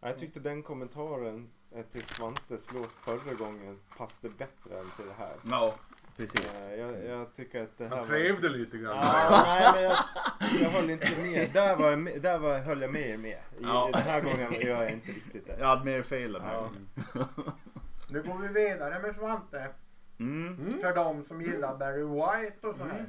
[0.00, 1.50] Ja, Jag tyckte den kommentaren
[1.90, 5.36] till Svantes låt förra gången passade bättre än till det här.
[5.44, 5.74] Ja,
[6.16, 6.66] precis.
[6.66, 8.06] Eh, Jag, jag tycker att det här Han var...
[8.06, 8.96] trevde lite grann.
[9.02, 9.96] Ja, nej, men jag,
[10.62, 11.50] jag höll inte med.
[11.52, 13.30] Där, var, jag där var, höll jag med er med.
[13.30, 13.90] I, Ja.
[13.92, 15.56] Den här gången gör jag inte riktigt det.
[15.58, 16.70] Jag hade mer fel än Ja.
[17.14, 17.24] här.
[18.10, 19.68] Nu går vi vidare med Svante.
[20.18, 20.46] Mm.
[20.54, 20.80] Mm.
[20.80, 23.06] För de som gillar Barry White och så här.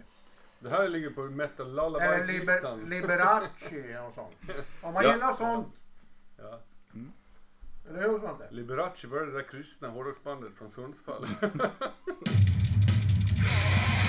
[0.60, 2.86] Det här ligger på metal Eller liber.
[2.86, 4.36] Liberace och sånt.
[4.84, 5.14] Om man Ja.
[5.14, 5.68] gillar sånt.
[6.38, 6.60] Ja.
[7.90, 8.48] Eller hur Svante?
[8.52, 11.24] Liberace var det där kristna hårdrocksbandet från Sundsvall.
[13.44, 14.03] Yeah.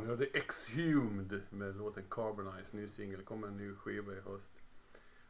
[0.00, 3.22] Säga om det hade Exhumed med låten Carbonize, ny singel.
[3.22, 4.50] kommer en ny skiva i höst.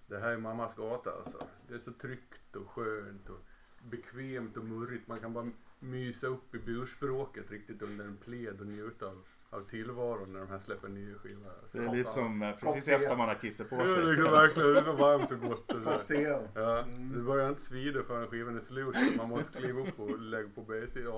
[0.06, 1.46] Det här är mammas gata alltså.
[1.68, 3.40] Det är så tryggt och skönt och
[3.82, 5.08] bekvämt och murrigt.
[5.08, 9.60] Man kan bara mysa upp i burspråket riktigt under en pled och njuta av, av
[9.68, 11.52] tillvaron när de här släpper nya skivor.
[11.72, 14.02] Det är lite som eh, precis efter man har kissat på Ja, det sig.
[14.02, 15.72] är verkligen det är så varmt och gott.
[15.72, 15.90] och så.
[15.90, 16.48] Cocktail.
[16.54, 16.84] Ja,
[17.14, 18.96] det börjar inte svida förrän skivan är slut.
[19.16, 20.60] Man måste kliva upp och lägga på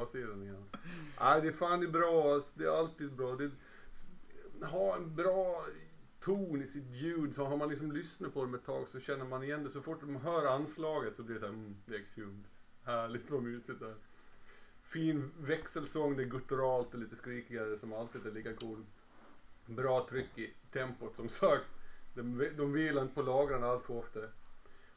[0.03, 0.65] A-sidan igen.
[1.21, 2.35] Nej, det är fan det är bra.
[2.35, 2.51] alltså.
[2.55, 3.37] Det är alltid bra.
[3.37, 3.51] Det
[4.67, 5.65] ha en bra
[6.21, 7.35] ton i sitt ljud.
[7.35, 9.71] Så har man liksom lyssnat på dem ett tag så känner man igen det.
[9.71, 12.45] Så fort de hör anslaget så blir det så här, mm, det är Exhumed.
[12.85, 13.95] Härligt vad mysigt det är.
[14.91, 18.85] Fin växelsång, det är gutturalt och lite skrikigare som alltid är lika cool.
[19.67, 21.65] Bra tryck i tempot som sagt.
[22.15, 24.21] De, de vilar inte på lagren allt för ofta.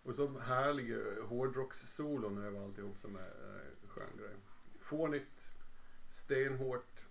[0.03, 4.35] Och så härliga eh, hårdrockssolon över alltihop som är eh, skön grej.
[4.79, 5.51] Fånigt,
[6.11, 7.05] stenhårt,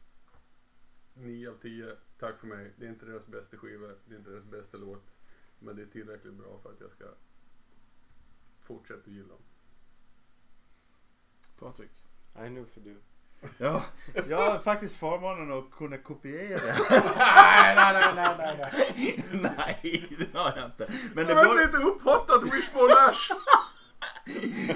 [1.15, 1.97] 9 av 10.
[2.19, 2.73] Tack för mig.
[2.77, 5.13] Det är inte deras bästa skiva, det är inte deras bästa låt.
[5.59, 7.05] Men det är tillräckligt bra för att jag ska
[8.61, 9.43] fortsätta gilla dem.
[11.59, 12.02] Patrik.
[12.39, 12.97] Nej, nu för du.
[13.59, 13.83] Ja,
[14.29, 16.61] jag har faktiskt förmånen att kunna kopiera.
[17.17, 19.25] Nej, nej, nej, nej, nej.
[19.33, 20.93] Nej, det har jag inte.
[21.15, 21.57] Men det bör...
[21.57, 23.31] vet inte upphottad Wishbone Ash!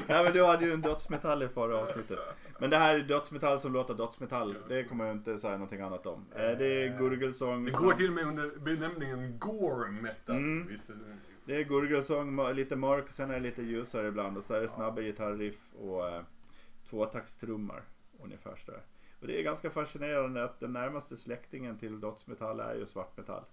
[0.09, 2.19] Ja men du hade ju en dödsmetall i förra avsnittet.
[2.59, 4.57] Men det här är dödsmetall som låter dödsmetall.
[4.69, 6.27] Det kommer jag inte säga någonting annat om.
[6.35, 7.65] Eh, Det är gurgelsång.
[7.65, 10.37] Det går till och med under benämningen Gore Metal.
[10.37, 10.79] Mm.
[11.45, 14.69] Det- är gurgelsång, lite mörk, sen är det lite ljusare ibland och så är det
[14.69, 16.23] snabba gitarriff och eh,
[16.91, 17.83] tvåtaktstrummor.
[18.23, 18.81] Ungefär sådär.
[19.21, 23.45] Och det är ganska fascinerande att den närmaste släktingen till dödsmetall är ju svartmetall.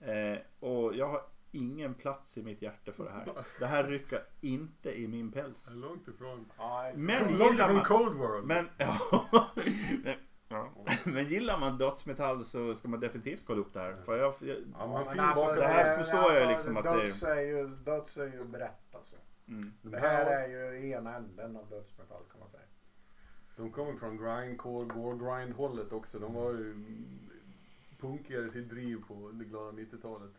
[0.00, 1.22] Eh, och jag har
[1.52, 3.32] ingen plats i mitt hjärta för det här.
[3.58, 5.68] Det här rycker inte i min päls.
[5.74, 6.52] Långt ifrån.
[6.94, 7.84] Men Långt gillar ifrån man...
[7.84, 8.46] Cold World.
[8.46, 8.98] Men, ja,
[10.04, 10.14] men,
[10.48, 10.72] ja.
[11.04, 13.96] men gillar man dödsmetall så ska man definitivt kolla upp det här.
[14.04, 17.06] För jag, jag, Ja, alltså, det här är- förstår jag alltså, liksom att det är-
[17.06, 19.16] döds är ju, döds är ju brett alltså.
[19.48, 19.72] Mm.
[19.82, 22.62] De Det här är ju ena änden av dödsmetall kan man säga.
[23.56, 26.18] De kommer från grindcore, gore grind hållet också.
[26.18, 26.74] De var ju
[27.98, 30.32] punkigare i sitt driv på det glada 90-talet.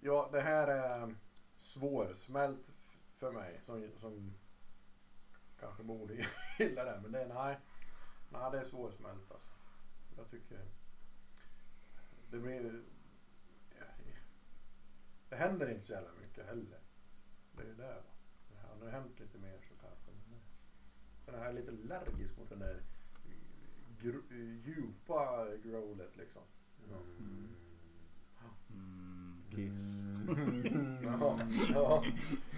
[0.00, 1.14] Ja, det här är
[1.58, 2.70] svårsmält
[3.16, 4.34] för mig som, som
[5.60, 6.14] kanske borde
[6.58, 7.00] gilla det.
[7.02, 7.56] Men det är nej.
[8.28, 9.48] Nej, det är svårsmält alltså.
[10.16, 10.60] Jag tycker
[12.30, 12.82] det blir...
[15.28, 16.78] Det händer inte så jävla mycket heller.
[17.52, 18.17] Det är ju det va.
[18.78, 20.10] Det hade hänt lite mer så kanske.
[20.30, 20.40] Men
[21.24, 22.82] sen är jag lite allergisk mot den där
[24.00, 26.42] gr- djupa growlet liksom.
[28.70, 30.02] Mm, kiss.
[31.04, 31.38] Jaha,
[31.74, 32.02] ja.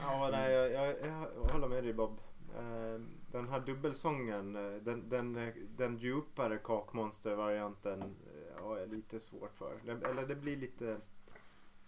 [0.00, 2.20] Ja, nej, jag, jag, jag håller med dig Bob.
[2.56, 3.00] Eh,
[3.32, 9.54] Den här dubbelsången, eh, den, den, eh, den djupare kakmonster-varianten eh, har jag lite svårt
[9.54, 9.80] för.
[9.84, 11.00] Den, eller det blir lite,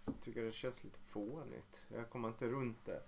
[0.05, 1.87] jag tycker det känns lite fånigt.
[1.95, 3.03] Jag kommer inte runt det.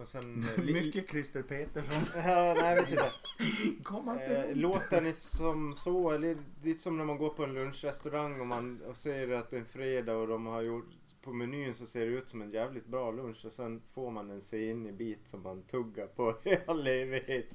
[0.00, 0.44] Och sen...
[0.56, 2.02] eh, Mycket Christer Petersson.
[2.24, 3.12] Ja, nej, vet inte.
[3.82, 8.40] Kom Eh, låten är som så, eller lite som när man går på en lunchrestaurang
[8.40, 10.88] och man och ser att det är en fredag och de har gjort,
[11.22, 14.30] på menyn så ser det ut som en jävligt bra lunch och sen får man
[14.30, 17.46] en senig bit som man tuggar på i all evighet.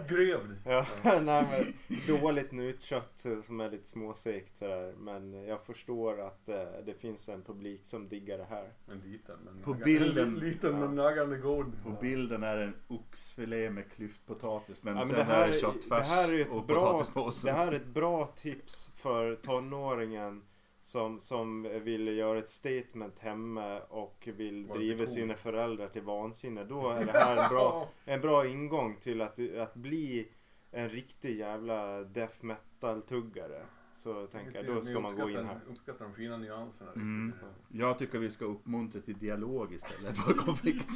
[0.00, 0.56] Uppgrävd.
[0.64, 0.86] Ja,
[1.20, 1.74] nej, men
[2.20, 4.94] dåligt nötkött som är lite småsegt sådär.
[4.98, 8.68] Men jag förstår att eh, det finns en publik som diggar det här.
[8.88, 11.72] En liten men På bilden- en liten men naggande god.
[11.84, 15.50] På bilden är det en oxfilé med klyftpotatis men Ja, men sen det, här, är
[15.50, 17.46] det är- köttfärs det, här är ett och bra, potatispåse.
[17.48, 20.42] det här är ett bra tips för tonåringen
[20.90, 26.64] som, som vill göra ett statement hemma och vill Var driva sina föräldrar till vansinne.
[26.64, 30.28] Då är det här en bra, en bra ingång till att, att bli
[30.70, 33.62] en riktig jävla death metal-tuggare.
[33.98, 35.60] Så tänker jag, då ska man gå in här.
[35.68, 36.92] Uppskattar- de fina nyanserna.
[36.92, 37.32] Mm.
[37.68, 40.88] Jag tycker vi ska uppmuntra till dialog istället för konflikt.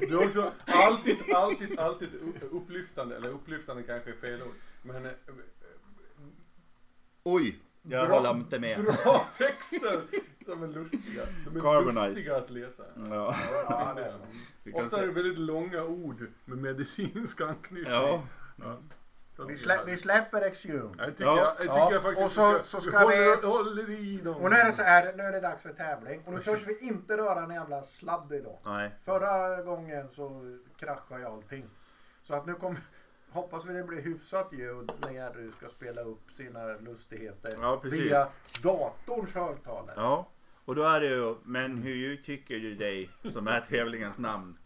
[0.00, 2.08] Det är också alltid, alltid, alltid
[2.50, 4.54] upplyftande, eller upplyftande kanske är fel ord.
[4.82, 5.12] Men eh,
[7.22, 8.84] Oj, jag Bra- håller inte med.
[8.84, 10.00] bra texter
[10.44, 11.22] som är lustiga.
[11.44, 12.08] De är Carbonized.
[12.14, 12.82] lustiga att läsa.
[13.10, 13.36] Ja,
[13.68, 14.18] Ja, det är de.
[14.62, 17.92] vi Ofta är det väldigt långa ord med medicinsk anknytning.
[17.94, 18.22] Ja,
[18.56, 18.76] Ja.
[19.48, 20.94] Vi, slä, vi släpper Exhume.
[20.98, 21.36] Jag tycker, Ja.
[21.36, 23.90] jag, jag, tycker Ja, jag faktiskt och så- att så vi ska håller, vi- håller
[23.90, 24.34] i dem.
[24.36, 26.22] Och nu är det så här, nu är det dags för tävling.
[26.26, 28.58] Och nu törs vi inte röra en jävla sladd idag.
[28.64, 28.90] nej.
[29.04, 31.64] Förra gången så kraschade ju allting.
[32.22, 32.80] Så att nu kommer,
[33.30, 38.28] hoppas vi det blir hyfsat ljud när du ska spela upp sina lustigheter Ja, via
[38.62, 39.94] datorns högtalare.
[39.96, 40.28] Ja,
[40.64, 44.58] och då är det ju, men hur tycker du dig som är tävlingens namn?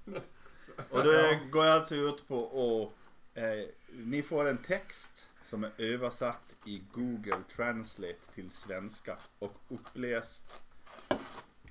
[0.91, 1.13] Och då
[1.51, 2.93] går jag alltså ut på och
[3.35, 10.63] eh, ni får en text som är översatt i Google Translate till svenska och uppläst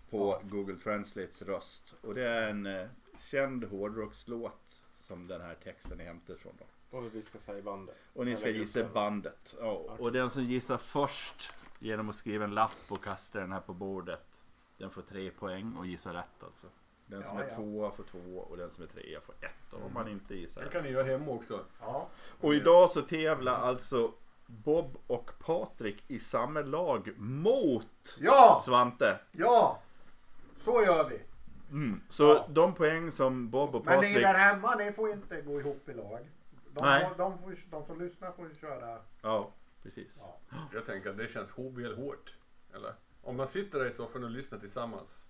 [0.10, 1.96] på Google Translates röst.
[2.02, 2.88] Och det är en eh,
[3.20, 6.54] känd hårdrockslåt som den här texten är hämtad från.
[6.60, 6.66] Då.
[6.92, 7.96] Och vi ska säga bandet.
[8.14, 9.58] Och ni ska gissa bandet.
[9.60, 13.60] Ja, och den som gissar först genom att skriva en lapp och kasta den här
[13.62, 14.46] på bordet.
[14.78, 16.68] Den får tre poäng och gissar rätt alltså.
[17.06, 17.56] Den som Ja, är ja.
[17.56, 19.74] tvåa får två och den som är trea får ett.
[19.86, 21.66] Om man inte gissar Det kan ni göra hemma också.
[21.80, 22.08] Ja.
[22.42, 24.14] Och idag så tävlar alltså
[24.46, 28.62] Bob och Patrik i samma lag mot Ja!
[28.66, 29.20] Svante.
[29.32, 29.80] Ja!
[30.58, 31.22] Så gör vi.
[31.72, 32.02] Mm.
[32.10, 32.46] Så Ja.
[32.50, 34.24] de poäng som Bob och Men ni Patrik...
[34.24, 36.20] där hemma, ni får inte gå ihop i lag.
[36.80, 37.10] De, Nej.
[37.18, 38.98] de, får, de som lyssnar får ju köra.
[39.22, 39.52] Ja,
[39.84, 40.18] precis.
[40.50, 40.58] Ja.
[40.74, 42.34] Jag tänker att det känns väl hårt.
[42.74, 42.94] Eller?
[43.22, 45.26] Om man sitter där i soffan och lyssnar tillsammans.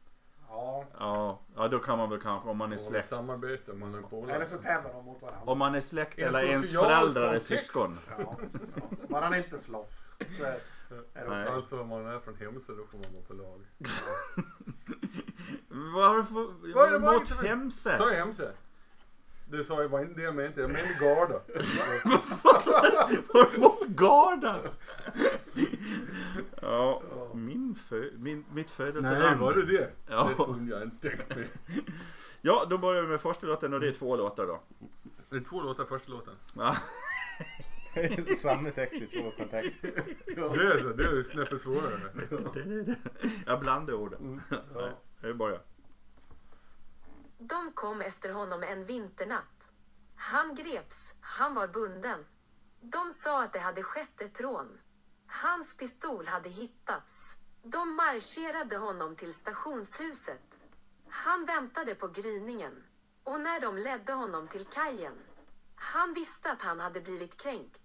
[0.50, 0.86] Ja.
[1.00, 3.08] Ja, ja då kan man väl kanske om man är Och släkt.
[3.08, 5.52] samarbete, man är på Eller så tävlar de mot varandra.
[5.52, 7.94] Om man är släkt En eller ens föräldrar är syskon.
[8.18, 8.38] Ja.
[9.10, 9.20] Ja.
[9.22, 9.90] Han inte slåss.
[10.38, 10.44] Så
[11.14, 11.46] är, är.
[11.46, 13.66] Alltså om man är från Hemsö då får man vara på lag.
[15.96, 16.34] Varför?
[16.74, 17.98] Vad- jag var Mot Hemse?
[17.98, 18.52] Sa jag Hemsö?
[19.52, 20.62] Det sa jag var inte det jag menade.
[20.62, 21.42] Jag menade Garda.
[23.58, 24.60] Mot Garda?
[26.62, 27.02] ja,
[27.34, 29.40] min fö- min, mitt Nej, födelseland.
[29.40, 29.90] var det det?
[30.10, 30.30] Ja.
[30.38, 31.48] Det kunde jag inte tänkt mig.
[32.42, 34.62] Ja, då börjar vi med första låten och det är två låtar då.
[35.30, 36.34] Det är två låtar första låten.
[36.54, 36.76] Ja.
[38.38, 39.92] Samma text i två kontexter.
[40.26, 42.02] Det är så, det är snäppet svårare.
[43.46, 44.42] Jag blandar orden.
[44.76, 45.60] Nej, jag börjar.
[47.42, 49.72] De kom efter honom en vinternatt.
[50.16, 52.26] Han greps, han var bunden.
[52.82, 54.80] De sa att det hade skett ett rån.
[55.28, 57.36] Hans pistol hade hittats.
[57.64, 60.42] De marscherade honom till stationshuset.
[61.10, 62.84] Han väntade på gryningen.
[63.24, 65.18] Och när de ledde honom till kajen.
[65.76, 67.82] Han visste att han hade blivit kränkt.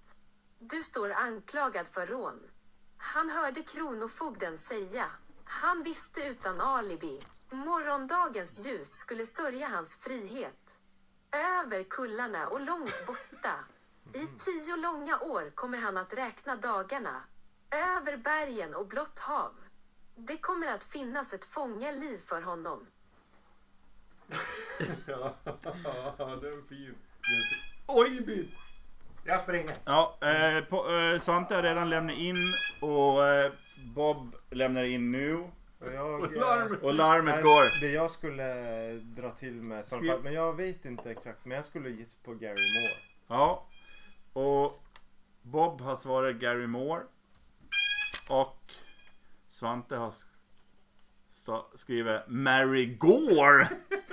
[0.58, 2.50] Du står anklagad för rån.
[2.96, 5.10] Han hörde kronofogden säga.
[5.44, 7.20] Han visste utan alibi.
[7.54, 10.58] Morgondagens ljus skulle sörja hans frihet.
[11.30, 13.54] Över kullarna och långt borta.
[14.14, 17.22] I tio långa år kommer han att räkna dagarna.
[17.70, 19.52] Över bergen och blått hav.
[20.16, 22.86] Det kommer att finnas ett fångeliv för honom.
[25.06, 25.34] Ja,
[26.18, 26.94] det är fin.
[27.20, 27.74] Det är fin.
[27.86, 28.48] Oj!
[29.26, 29.76] Jag springer.
[29.84, 33.52] Ja, eh, på, eh, Svante har redan lämnat in och eh,
[33.94, 35.50] Bob lämnar in nu.
[35.86, 36.78] Och jag, eh, Larm.
[36.82, 37.80] Och larmet nej, går.
[37.80, 41.64] Det jag skulle eh, dra till med, fall, men jag vet inte exakt, men jag
[41.64, 42.96] skulle gissa på Gary Moore.
[43.28, 43.66] Ja.
[44.32, 44.80] Och
[45.42, 47.02] Bob har svarat Gary Moore.
[48.28, 48.58] Och
[49.48, 50.14] Svante har
[51.74, 53.68] skrivit Mary Gore.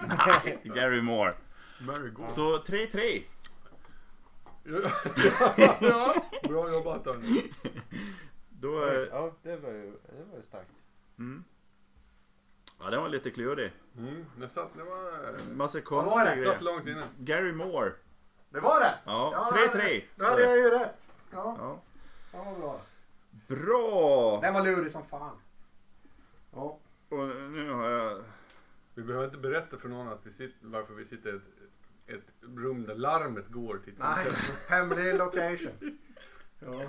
[0.07, 1.33] Nej, Gary Moore.
[1.81, 2.27] Mary Go.
[2.27, 3.21] Så 3-3.
[4.63, 4.91] Ja,
[5.81, 7.27] ja, bra jobbat Arne.
[8.49, 10.83] Då, eh, Ja, det var ju, det var ju starkt.
[11.17, 11.43] mm.
[12.83, 13.71] Ja, den var lite klurig.
[13.97, 15.35] Mm, det satt, det var...
[15.55, 16.29] Massa konstiga det?
[16.29, 16.59] Satt grejer.
[16.61, 17.03] långt inne.
[17.19, 17.91] Gary Moore.
[18.49, 18.93] Det var det?
[19.05, 20.03] Ja, det- 3-3.
[20.15, 21.07] Då hade jag ju rätt.
[21.31, 21.81] Ja, Ja.
[22.31, 22.81] det var bra.
[23.47, 24.39] Bra!
[24.41, 25.35] Den var lurig som fan.
[26.53, 26.79] Ja.
[27.09, 28.23] Och nu har jag...
[28.93, 32.27] Vi behöver inte berätta för någon att vi sitter, varför vi sitter i ett, ett
[32.57, 34.27] rum där larmet går till Nej,
[34.69, 35.97] hemlig location.
[36.59, 36.81] Ja,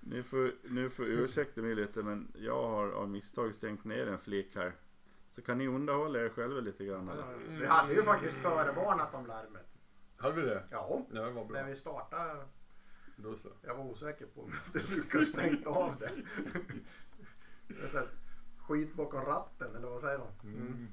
[0.00, 4.18] ni får, nu får ursäkta mig lite men jag har av misstag stängt ner en
[4.18, 4.72] flik här.
[5.34, 7.34] Så kan ni underhålla er själva lite grann eller?
[7.48, 9.66] Vi hade ju faktiskt förvarnat om larmet.
[10.16, 10.62] Hade vi det?
[10.70, 11.60] Ja, Ja, det var bra.
[11.62, 12.44] när vi startade.
[13.16, 13.48] Då så.
[13.62, 16.10] Jag var osäker på om hade lyckats stängt av det.
[17.68, 18.06] Det är så här,
[18.58, 20.48] skit bakom ratten eller vad säger de?
[20.48, 20.88] Mm.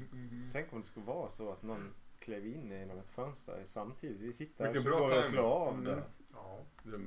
[0.54, 4.22] Tänk om det skulle vara så att någon klev in genom ett fönster samtidigt.
[4.22, 5.86] Vi sitter här och så bra går vi och slår av Mm.
[5.86, 6.04] det.
[6.34, 6.60] Ja.
[6.84, 6.98] Då,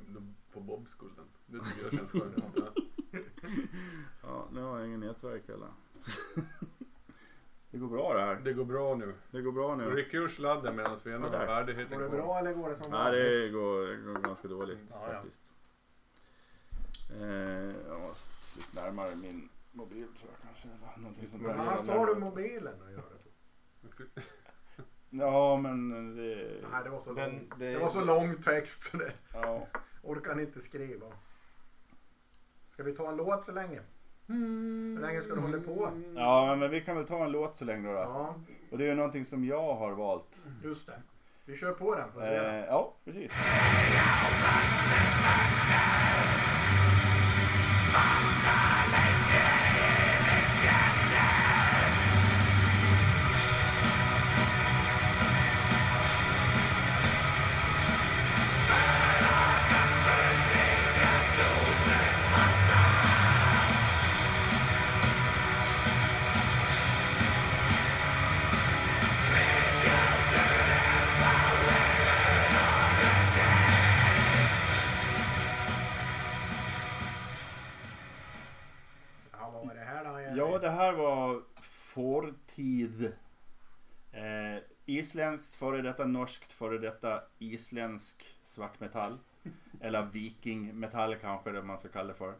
[0.49, 1.25] får Bob skulden.
[1.45, 2.35] Det tycker jag känns skönt.
[4.23, 5.69] Ja, nu har jag ingen nätverk heller.
[7.75, 8.35] Det går bra det här.
[8.35, 9.13] Det går bra nu.
[9.31, 9.89] Det går bra nu.
[9.89, 11.45] Ryck ur sladden medan vi Ja, har där.
[11.47, 14.77] värdigheten Går det bra eller går det som Nej, det går, det går ganska dåligt
[14.89, 15.13] Ja, ja.
[15.13, 15.51] faktiskt.
[17.11, 17.27] Eh,
[17.87, 20.67] jag måste lite närmare min mobil tror jag kanske.
[20.67, 21.49] Eller någonting sånt där.
[21.49, 24.21] Men annars tar du mobilen och gör det på.
[25.09, 26.53] Ja, men det...
[26.71, 29.67] Nej, det var så, Den- lång, det- det var så lång text så det Ja.
[30.03, 31.05] orkar inte skriva.
[32.69, 33.81] Ska vi ta en låt så länge?
[34.27, 35.89] Hur länge ska du hålla på?
[36.15, 37.93] ja, men vi kan väl ta en låt så länge då.
[37.93, 37.99] då.
[37.99, 38.35] Ja,
[38.71, 40.45] Och det är ju någonting som jag har valt.
[40.63, 41.01] just det.
[41.45, 43.31] Vi kör på den för Eh, ja, precis.
[80.37, 83.13] Ja, det här var Fortid.
[84.11, 89.17] Eh, isländskt före detta norskt före detta isländsk svartmetall.
[89.81, 92.35] Eller vikingmetall kanske det man ska kalla det för.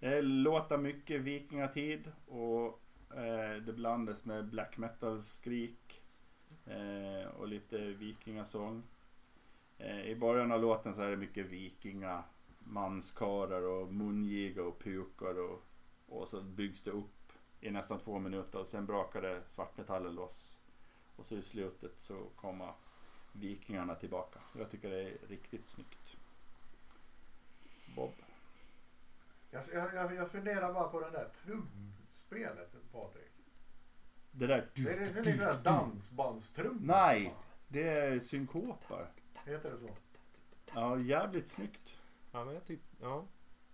[0.00, 2.80] Det låter mycket vikingatid och
[3.16, 6.02] eh, det blandas med black metal skrik
[6.66, 8.82] eh, och lite vikingasång.
[9.78, 12.22] Eh, I början av låten så är det mycket vikinga
[12.58, 15.64] manskarar och mungiga och pukar och
[16.08, 17.17] och så byggs det upp
[17.60, 20.58] i nästan två minuter och sen brakar det svartmetallen loss.
[21.16, 22.72] Och så i slutet så kommer
[23.32, 24.40] vikingarna tillbaka.
[24.58, 26.16] Jag tycker det är riktigt snyggt.
[27.96, 28.12] Bob.
[29.50, 33.32] Jag, jag, jag, funderar bara på det där trumspelet Patrik.
[34.30, 34.70] Det där...
[34.74, 36.78] Det är, det är lite där dansbandstrum.
[36.82, 37.34] Nej!
[37.68, 39.06] Det är synkoper.
[39.44, 39.88] Heter det så?
[40.74, 42.00] Ja, jävligt snyggt.
[42.32, 43.26] Ja, men jag tyckte, ja.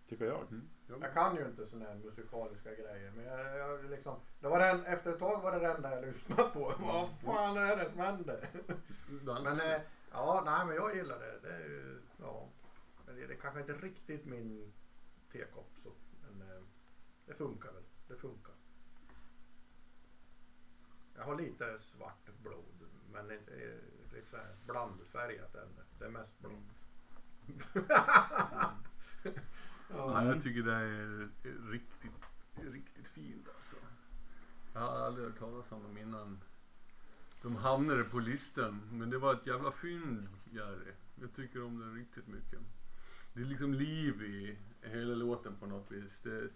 [0.09, 0.43] Tycker jag.
[0.43, 0.69] Mm.
[0.87, 3.11] Ja, Jag kan ju inte såna här musikaliska grejer.
[3.11, 6.05] Men jag, jag liksom, det var den, efter ett tag var det den där jag
[6.05, 6.75] lyssnade på.
[6.79, 8.49] Vad fan är det som händer?
[9.45, 11.39] Men eh, ja, nej men jag gillar det.
[11.43, 12.49] Det är ju, ja.
[13.07, 14.73] Men det, det är kanske inte riktigt min
[15.33, 15.93] tekopp så.
[16.23, 16.63] Men eh,
[17.27, 17.83] det funkar väl.
[18.09, 18.55] Det funkar.
[21.17, 22.89] Jag har lite svart blod.
[23.13, 25.69] Men inte eh, lite så här blandfärgat än.
[25.99, 26.71] Det är mest blont.
[29.97, 31.29] Ja, jag tycker det är
[31.71, 32.11] riktigt,
[32.73, 33.77] riktigt fint alltså.
[34.73, 36.39] Jag har aldrig hört talas om dem innan
[37.43, 38.89] de hamnade på listan.
[38.93, 40.93] Men det var ett jävla fynd, Jerry.
[41.21, 42.59] Jag tycker om den riktigt mycket.
[43.33, 46.13] Det är liksom liv i hela låten på något vis.
[46.23, 46.51] Det är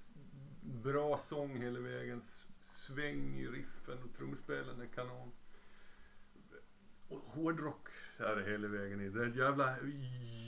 [0.60, 2.22] bra sång hela vägen,
[2.60, 5.32] sväng i riffen och trumspelen är kanon.
[7.08, 9.08] Hårdrock är det hela vägen i.
[9.08, 9.76] Det är ett jävla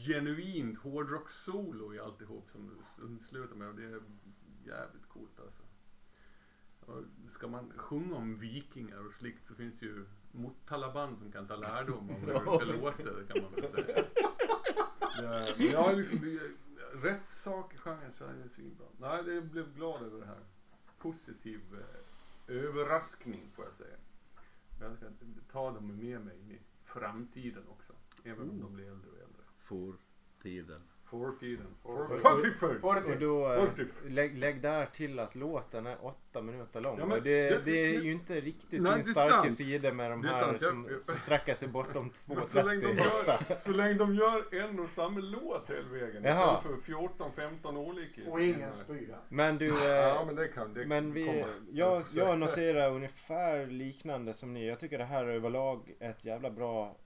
[0.06, 3.68] genuint hårdrock-solo i alltihop som slutar med.
[3.68, 4.00] Och det är
[4.66, 5.62] jävligt coolt alltså.
[6.80, 11.46] Och ska man sjunga om vikingar och slikt så finns det ju Motala-band som kan
[11.46, 14.04] ta lärdom av hur det det kan man väl säga.
[15.22, 16.40] Ja, men jag har liksom är
[17.02, 18.86] rätt sak i genren så är det svinbra.
[18.98, 20.44] Nej, det blev glad över det här.
[20.98, 23.96] Positiv eh, överraskning får jag säga.
[24.80, 25.06] Jag ska
[25.52, 27.92] ta dem med mig i framtiden också.
[28.24, 29.42] Även om de blir äldre och äldre.
[29.58, 30.82] Fortiden.
[31.10, 31.66] Fortiden.
[31.82, 32.06] Och-
[32.80, 33.12] Fortiden.
[33.12, 33.64] Och då eh,
[34.08, 36.98] lägg, lägg där till att låten är åtta minuter lång.
[36.98, 40.10] Ja, men och det, det- det är ju inte riktigt Nej, din starka sida med
[40.10, 40.62] de här sant.
[40.62, 42.96] Som, jag- som sträcker sig bortom Men så länge, de 2.38.
[43.48, 46.58] gör, så länge de gör en och samma låt hela vägen Jaha.
[46.58, 48.30] istället för 14-15 olika.
[48.30, 49.16] Och ingen spya.
[49.28, 51.46] Men du, eh, Ja men det kan det men vi, kommer.
[51.72, 54.68] jag, jag noterar ungefär liknande som ni.
[54.68, 56.96] Jag tycker det här är överlag ett jävla bra,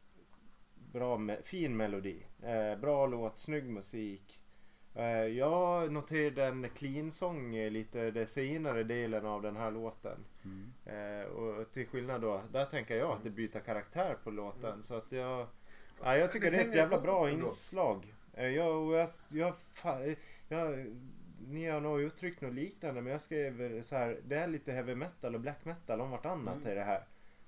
[0.94, 2.26] bra me, fin melodi.
[2.42, 4.40] Eh, bra låt, snygg musik.
[4.94, 10.18] Eh, Jag noterade en clean-sång i lite den senare delen av den här låten.
[10.44, 10.72] Mm.
[10.86, 14.82] Eh, och till skillnad då, där tänker jag att det byter karaktär på låten.
[14.82, 15.46] Så att jag,
[16.02, 18.14] ja, jag tycker Det det är ett jävla bra inslag.
[18.34, 20.16] Eh, Jag, jag, jag, fa-
[20.48, 20.86] jag,
[21.48, 24.94] ni har nog uttryckt något liknande men jag skrev så här, det är lite heavy
[24.94, 26.68] metal och black metal om vartannat Mm.
[26.68, 27.04] i det här.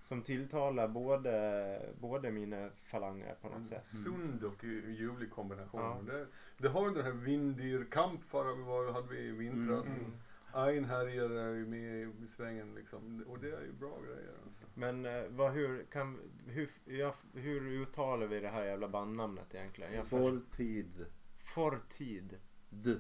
[0.07, 3.85] Som tilltalar både, både mina falanger på något sätt.
[3.87, 5.81] Sund och ljuvlig kombination.
[5.81, 6.13] Ja.
[6.13, 6.27] Det,
[6.59, 9.87] det har ju den här Vindir Kampfar vi var, hade vi i vintras.
[9.87, 10.11] Mm.
[10.55, 13.25] Einherjer är ju med i svängen liksom.
[13.29, 14.65] Och det är ju bra grejer alltså.
[14.75, 19.93] Men eh, vad, hur, kan, hur, ja, hur uttalar vi det här jävla bandnamnet egentligen?
[19.93, 21.07] Jag Fortid.
[21.55, 22.39] Fortid.
[22.69, 22.91] D.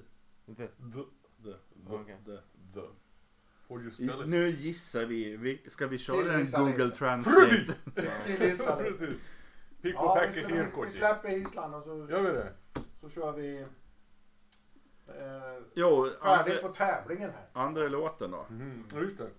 [0.46, 0.66] Det- The,
[1.44, 2.16] the, Okej.
[2.24, 2.36] the,
[2.80, 2.80] the.
[2.80, 3.05] How do you I- spell it?
[4.26, 5.36] Nu gissar vi.
[5.36, 6.96] vi ska vi köra en Google lite.
[6.96, 7.66] Translate?
[7.94, 9.18] Precis.
[9.82, 10.92] Pick och Ja, pack vi, i ska- vi cirkus.
[10.92, 12.52] släpper Island och så, Gör vi det?
[13.00, 13.66] så kör vi eh,
[15.74, 17.46] Jo, färdigt andra, på tävlingen här.
[17.52, 18.46] andra låten då.
[18.94, 19.30] Ja, just det.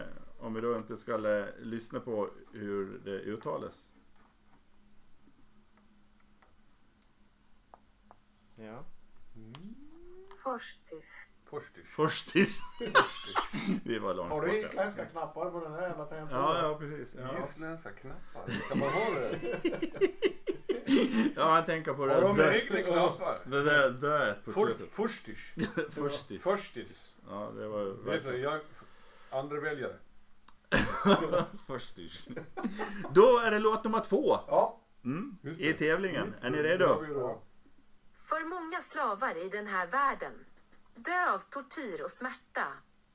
[0.00, 0.06] Eh,
[0.44, 3.88] om vi då inte ska eh, lyssna på hur det uttalas.
[8.56, 8.84] Ja.
[10.42, 11.10] Forstis.
[11.52, 11.86] Forstig.
[11.86, 12.62] Forstis.
[13.84, 14.58] vi var långt Har du borta.
[14.58, 16.44] isländska knappar på den här jävla tangentbordet?
[16.44, 17.14] Ja, ja precis.
[17.18, 17.44] Ja.
[17.44, 18.68] Isländska knappar.
[18.68, 19.38] Kan man ha det?
[21.36, 22.14] ja, jag tänker på det.
[22.14, 23.38] Har de egna knappar?
[23.44, 23.92] Det där
[24.34, 24.94] the på For- slutet.
[24.94, 25.36] Forstig.
[25.94, 26.42] Forstis.
[26.42, 27.14] Forstis.
[27.28, 28.60] Ja, det var Det är så, jag,
[29.30, 29.96] andra väljare.
[31.66, 32.26] Forstis.
[33.10, 34.38] Då är det låt nummer två.
[34.46, 35.36] Ja, Mm.
[35.42, 36.34] Just I tävlingen.
[36.42, 37.04] Är ni är redo.
[38.24, 40.32] För många slavar i den här världen.
[40.94, 42.66] Dö av tortyr och smärta.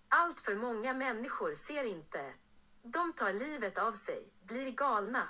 [0.10, 2.34] Allt för många människor ser inte.
[2.84, 5.28] De tar livet av sig, blir galna.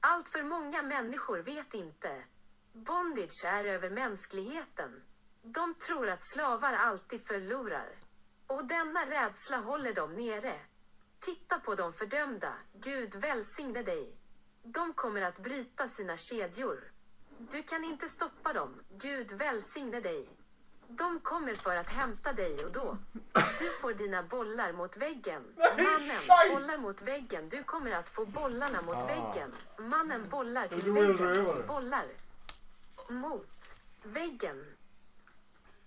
[0.00, 2.24] Allt för många människor vet inte.
[2.72, 5.02] Bondage är över mänskligheten.
[5.42, 7.98] De tror att slavar alltid förlorar.
[8.46, 10.60] Och denna rädsla håller dem nere.
[11.20, 12.54] Titta på de fördömda.
[12.72, 14.16] Gud välsigne dig.
[14.62, 16.92] De kommer att bryta sina kedjor.
[17.38, 18.82] Du kan inte stoppa dem.
[18.90, 20.36] Gud välsigne dig.
[20.88, 22.98] De kommer för att hämta dig och då.
[23.58, 25.42] Du får dina bollar mot väggen.
[25.76, 27.48] Mannen, bollar mot väggen.
[27.48, 29.06] Du kommer att få bollarna mot Ah.
[29.06, 29.52] väggen.
[29.78, 31.66] Mannen, bollar till väggen.
[31.66, 32.06] Bollar.
[33.08, 33.48] Mot
[34.02, 34.64] väggen.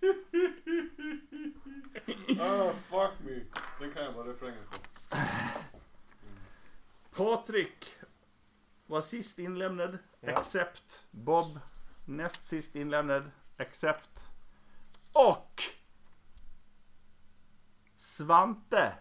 [2.39, 3.41] Ah, fuck me.
[3.79, 4.77] Den kan jag vara refrängen på.
[7.15, 7.95] Patrik
[8.85, 9.97] var sist inlämnad.
[10.19, 10.37] Ja.
[10.37, 11.05] Accept.
[11.11, 11.59] Bob
[12.05, 13.31] näst sist inlämnad.
[13.57, 14.28] Accept.
[15.13, 15.63] Och
[17.97, 18.93] Svante.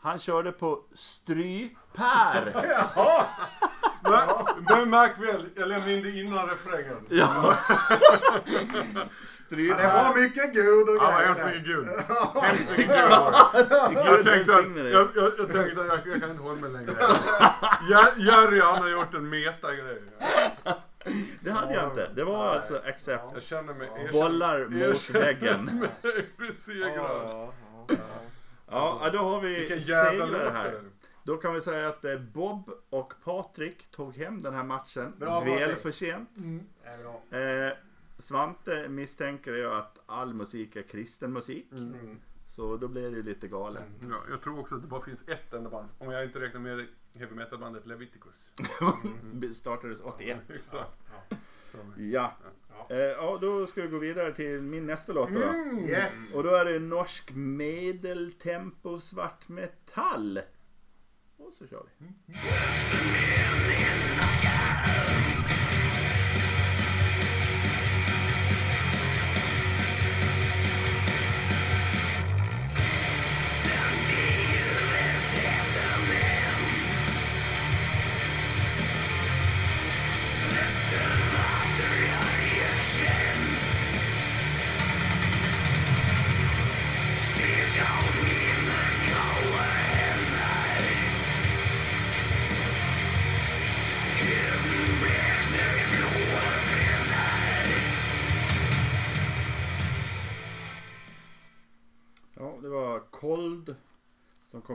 [0.00, 2.52] Han körde på strypär.
[4.06, 4.28] Men,
[4.68, 7.06] men märk väl, jag lämnade in det innan refrängen.
[7.10, 7.56] ja.
[8.44, 10.04] det Strypär.
[10.04, 11.46] var mycket gud och Ja, grejer hemskt där.
[11.50, 11.88] mycket gud.
[12.42, 13.30] Hemskt mycket gud var
[13.92, 13.94] det.
[13.94, 16.70] Jag Gud tänkte att, jag, jag, jag tänkte att jag, jag kan inte hålla mig
[16.70, 16.92] längre.
[17.90, 20.02] Jer- Jerry han har gjort en meta-grej.
[21.40, 22.10] Det hade jag inte.
[22.14, 22.56] Det var Nej.
[22.56, 23.24] alltså accept.
[23.32, 25.88] Jag känner mig erkänd- Bollar mot väggen.
[26.38, 26.96] besegrad.
[26.96, 27.52] Ja,
[27.88, 27.94] ja,
[28.70, 29.00] ja.
[29.02, 30.66] Ja, då har vi segrare här.
[30.66, 30.82] är.
[31.24, 35.14] Då kan vi säga att eh, Bob och Patrik tog hem den här matchen.
[35.18, 35.40] Bra.
[35.40, 36.30] Välförtjänt.
[36.84, 37.38] Är bra.
[37.40, 37.72] Eh,
[38.18, 41.72] Svante misstänker ju att all musik är kristen musik.
[41.72, 42.20] Mm.
[42.46, 43.82] Så då blir det ju lite galet.
[44.10, 45.88] Ja, jag tror också att det bara finns ett enda band.
[45.98, 48.52] Om jag inte räknar med heavy metal-bandet Leviticus.
[49.22, 49.54] Mm.
[49.54, 50.38] Startades 81.
[50.48, 50.70] Exakt.
[51.72, 51.78] Så.
[51.96, 52.36] Ja.
[52.90, 55.42] Eh, ja, då ska vi gå vidare till min nästa låt då.
[55.42, 55.84] Mm.
[55.84, 56.34] Yes.
[56.34, 60.40] Och då är det norsk medeltempo svart metall.
[61.36, 62.06] Och så kör vi.
[64.44, 65.43] Ja,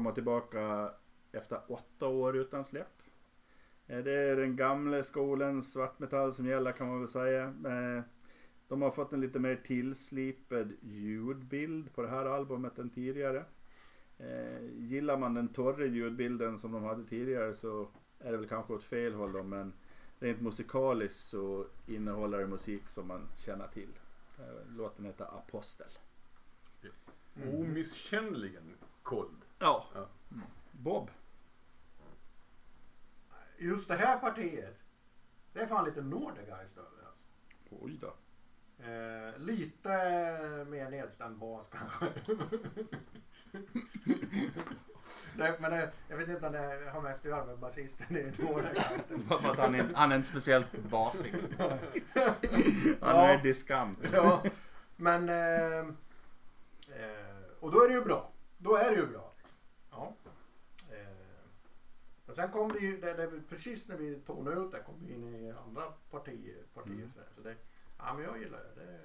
[0.09, 0.91] komma tillbaka
[1.31, 3.01] efter åtta år utan släpp.
[3.87, 7.43] Eh, det är den gamla skolens svartmetall som gäller kan man väl säga.
[7.43, 8.03] Eh,
[8.67, 13.45] de har fått en lite mer tillslipad ljudbild på det här albumet än tidigare.
[14.17, 17.87] Eh, gillar man den torra ljudbilden som de hade tidigare så
[18.19, 19.73] är det väl kanske åt fel håll då men
[20.19, 23.99] rent musikaliskt så innehåller det musik som man känner till.
[24.77, 25.87] Låten heter Apostel.
[27.35, 27.55] Mm.
[27.55, 29.45] Omisskännligen kold.
[29.59, 29.85] Ja.
[29.95, 30.07] Ja.
[30.71, 31.09] Bob.
[33.57, 34.77] Just det här partiet.
[35.53, 37.23] Det är fan lite Nordegeist över alltså.
[37.69, 38.13] Oj då.
[38.85, 39.89] Eh, lite
[40.69, 42.05] mer nedstämd bas kanske.
[45.37, 48.33] det, men det, jag vet inte om det har mest att göra med basisten i
[48.41, 49.07] Nordegeist.
[49.27, 51.33] För att han är, han är inte speciellt basig.
[51.57, 51.77] Han
[53.15, 53.27] Ja.
[53.27, 54.09] är diskant.
[54.13, 54.43] ja,
[54.95, 55.29] men...
[55.29, 58.31] Eh, eh, och då är det ju bra.
[58.57, 59.31] Då är det ju bra.
[59.91, 60.13] Ja.
[60.91, 61.07] Eh,
[62.28, 65.13] och sen kom det ju, det, det, precis när vi tonade ut det kom vi
[65.13, 66.63] in i andra partier.
[66.73, 67.09] partier Mm.
[67.09, 67.55] så, så det,
[67.97, 68.75] ja men jag gillar det.
[68.75, 68.99] Det,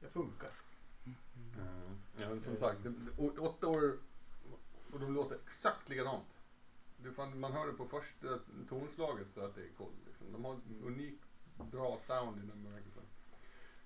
[0.00, 0.50] det funkar.
[2.20, 3.98] Ja, men som sagt, det- å- åtta år
[4.92, 6.26] och de låter exakt likadant.
[6.96, 9.96] Det man hör det på första tonslaget så att det är kold.
[10.06, 10.32] Liksom.
[10.32, 11.24] De har ett unikt
[11.72, 13.02] bra sound i den bemärkelsen.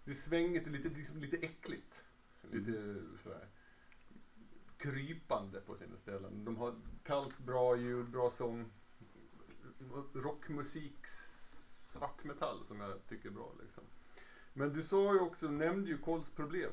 [0.04, 2.04] Det är svängigt och lite, liksom, lite äckligt.
[2.52, 3.48] Lite sådär
[4.84, 6.44] krypande på sina ställen.
[6.44, 8.72] De har kallt, bra ljud, bra sång.
[10.14, 11.06] Rockmusik,
[11.82, 13.52] svartmetall som jag tycker är bra.
[13.62, 13.84] Liksom.
[14.52, 16.72] Men du sa ju också, nämnde ju Colds problem.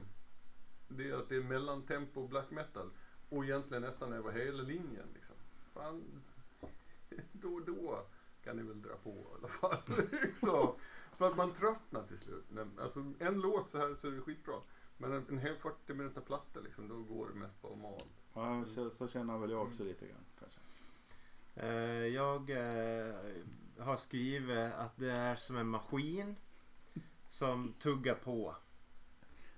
[0.87, 2.89] Det är att det är mellantempo black metal.
[3.29, 5.07] Och egentligen nästan över hela linjen.
[5.13, 5.35] Liksom.
[5.73, 6.03] Fan,
[7.31, 8.05] då och då
[8.43, 9.81] kan ni väl dra på i alla fall.
[10.11, 10.75] Liksom.
[11.17, 12.45] för att man tröttnar till slut.
[12.79, 14.55] Alltså, en låt så här så är det skitbra.
[15.01, 18.01] Men en, en hel 40 minuter platta liksom, då går det mest på mal.
[18.33, 20.59] Ja, så, så känner väl jag också lite grann kanske.
[21.55, 23.15] Eh, Jag eh,
[23.79, 26.35] har skrivit att det är som en maskin
[27.27, 28.55] som tuggar på.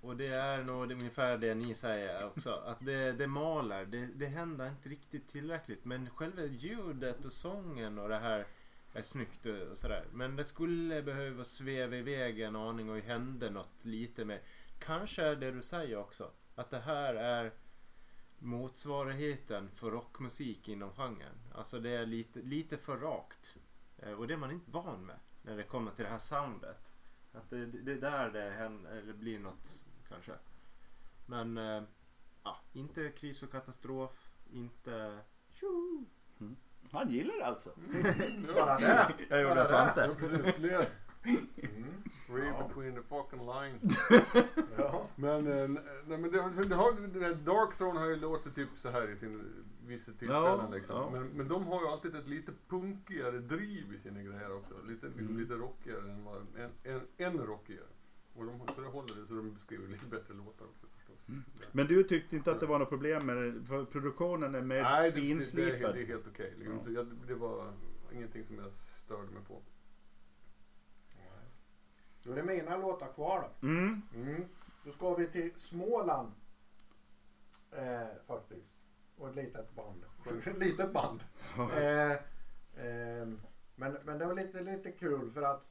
[0.00, 2.50] Och det är nog ungefär det ni säger också.
[2.66, 3.84] Att det, det maler.
[3.86, 5.84] Det, det händer inte riktigt tillräckligt.
[5.84, 8.46] Men själva ljudet och sången och det här
[8.92, 10.04] är snyggt och sådär.
[10.12, 14.40] Men det skulle behöva sväva iväg en aning och hända något lite mer.
[14.84, 16.30] Kanske är det du säger också.
[16.54, 17.52] Att det här är
[18.38, 21.34] motsvarigheten för rockmusik inom genren.
[21.54, 23.56] Alltså det är lite, lite för rakt.
[23.98, 26.94] Eh, Och det är man inte van med när det kommer till det här soundet.
[27.32, 30.32] Att det, det är där det händer, eller blir något kanske.
[31.26, 31.82] Men eh,
[32.42, 35.18] ja, inte kris och katastrof, inte
[35.50, 36.04] tjo.
[36.90, 37.70] Han gillar det alltså.
[38.54, 39.14] Bara det.
[39.30, 40.16] Jag gjorde Svante.
[40.62, 40.84] Ja.
[41.76, 42.02] Mm.
[42.28, 42.66] Read Ja.
[42.68, 43.98] between the fucking lines.
[44.78, 45.06] Ja.
[45.16, 45.68] Men, eh,
[46.06, 49.08] nej, men det, har- det har, den Dark Throne har ju låtit typ så här
[49.10, 49.42] i sin
[49.86, 50.96] vissa tillfällen Ja, liksom.
[50.96, 51.10] ja.
[51.10, 54.74] Men, men de har ju alltid ett lite punkigare driv i sina grejer också.
[54.88, 55.38] Lite, Mm.
[55.38, 57.86] lite rockigare än vad, en, en, en rockigare.
[58.34, 61.28] Och de, så det håller det så de skriver lite bättre låtar också förstås.
[61.28, 61.42] Mm.
[61.72, 63.62] Men du tyckte inte att det var något problem med det?
[63.66, 65.94] För produktionen är mer Nej, det, det, det, är, finslipad.
[65.96, 66.54] helt okej.
[66.58, 66.94] liksom.
[66.94, 67.04] Ja.
[67.26, 67.72] Det var
[68.12, 69.62] ingenting som jag störde mig på.
[72.24, 73.66] Då är det mina låtar kvar då.
[73.66, 74.02] Mm.
[74.14, 74.44] Mm.
[74.84, 76.32] Då ska vi till Småland.
[77.72, 78.66] Eh, faktiskt.
[79.16, 80.04] Och ett litet band.
[80.46, 81.20] Ett litet band.
[81.58, 83.28] Eh, eh,
[83.74, 85.64] men, men det var lite, lite kul för att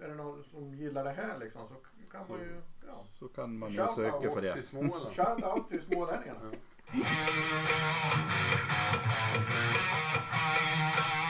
[0.00, 1.74] är det någon som gillar det här liksom så
[2.12, 4.62] kan Så- man ju ja, Så kan man ju söka för det.
[5.14, 6.50] Shout out till smålänningarna.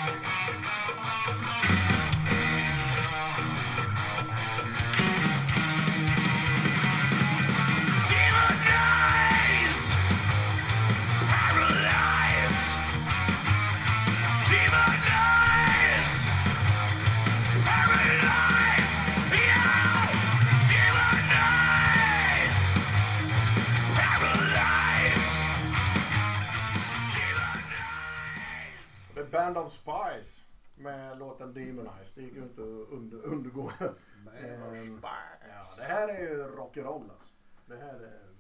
[29.45, 32.13] Band of Spies med låten Demonize.
[32.15, 33.71] Det gick ju inte att under, undergå.
[33.81, 37.29] Ehm, ja, det här är ju rock'n'roll alltså.
[37.67, 38.35] Det här är...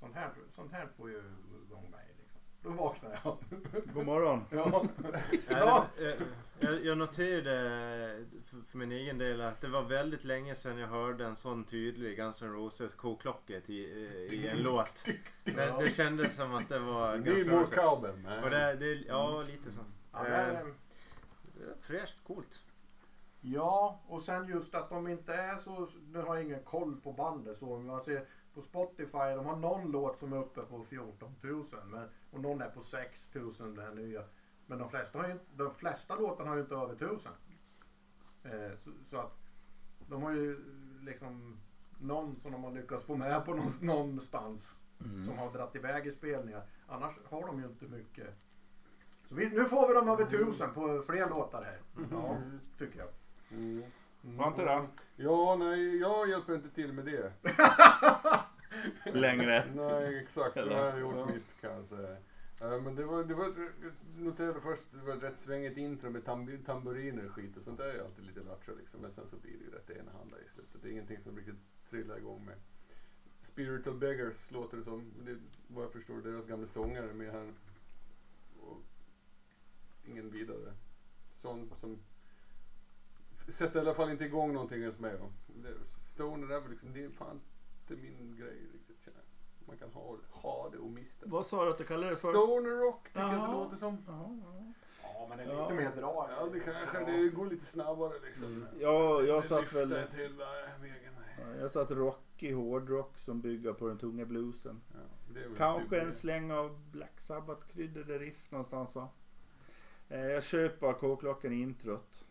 [0.00, 1.22] Sånt här, sånt här får ju
[1.66, 2.14] igång mig.
[2.62, 3.36] Då vaknar jag.
[3.94, 4.44] God morgon.
[4.50, 4.84] ja.
[5.48, 5.86] Ja.
[6.60, 8.24] Jag, jag, noterade
[8.68, 12.16] för, min egen del att det var väldigt länge sedan jag hörde en sån tydlig
[12.16, 13.72] Guns N' Roses koklocka i,
[14.30, 15.04] i en låt.
[15.44, 18.44] Det, det kändes som att det var Det Guns är N' more Roses.
[18.44, 19.80] Och det, det, ja, lite så.
[20.12, 20.74] Ja, Eh, är,
[21.80, 22.60] fräscht, coolt.
[23.40, 25.88] ja, och sen just att de inte är så...
[26.12, 27.76] Nu har jag ingen koll på bandet så.
[27.78, 31.64] Men man ser på Spotify, de har någon låt som är uppe på 14 000.
[31.86, 34.22] Men, och någon är på 6 000 den här nya.
[34.66, 37.32] Men de flesta, har ju, de flesta låtarna har ju inte över 1000.
[38.42, 39.38] Eh, så, så att
[40.08, 40.64] de har ju
[41.00, 41.60] liksom
[41.98, 44.76] någon som de har lyckats få med på någon, någonstans.
[45.24, 46.62] Som har dratt iväg i spelningar.
[46.86, 48.34] Annars har de ju inte mycket.
[49.28, 51.80] Så vi, nu får vi dem över 1000 på fler låtar här.
[52.10, 52.36] Ja,
[52.78, 53.08] tycker jag.
[53.50, 53.84] Mm.
[54.36, 54.86] Svante då?
[55.16, 57.32] Ja, nej, jag hjälper inte till med det.
[59.04, 59.64] Längre.
[59.74, 60.56] Nej, exakt.
[60.56, 60.76] Eller?
[60.76, 62.16] har jag gjort mitt kan jag säga.
[62.60, 63.92] Eh, Men det var, det var, jag
[64.24, 67.78] noterade först, det var ett rätt svängigt intro med tam, tamburiner och skit och sånt
[67.78, 69.00] där är ju alltid lite lattjo liksom.
[69.00, 70.82] Men sen så blir det ju rätt enahanda i slutet.
[70.82, 71.58] Det är ingenting som riktigt
[71.90, 72.54] trillar igång med.
[73.40, 75.12] Spiritual Beggars låter det som.
[75.24, 77.52] Det är, vad jag förstår deras gamla sångare med här.
[78.60, 78.82] Och
[80.04, 80.72] ingen vidare
[81.36, 81.98] sån som
[83.48, 85.16] sätter i alla fall inte igång någonting hos mig.
[85.16, 85.26] va.
[85.46, 87.40] Det- Stoner är väl liksom, det är fan
[87.92, 89.68] inte min grej riktigt känner jag.
[89.68, 91.32] Man kan ha, ha det och mista det.
[91.32, 92.32] Vad sa du att du kallade det för?
[92.32, 93.46] Stoner rock tycker jag Ja.
[93.46, 93.98] det låter som.
[94.06, 94.72] Ja, ja.
[95.02, 95.62] Ja, men det är Ja.
[95.62, 96.28] lite mer drag.
[96.30, 98.66] Ja, det kanske det går lite snabbare liksom.
[98.80, 99.82] Ja, jag Det satt väl...
[99.92, 100.44] inte hela
[100.80, 101.12] vägen.
[101.36, 101.46] nej.
[101.54, 104.80] Ja, Jag satt rockig hårdrock som bygger på den tunga bluesen.
[104.92, 104.98] Ja,
[105.34, 106.12] det är väl Kanske typ en det.
[106.12, 109.08] släng av Black Sabbath kryddade riff någonstans va?
[110.08, 112.28] Eh, Jag köper K-klockan i introt.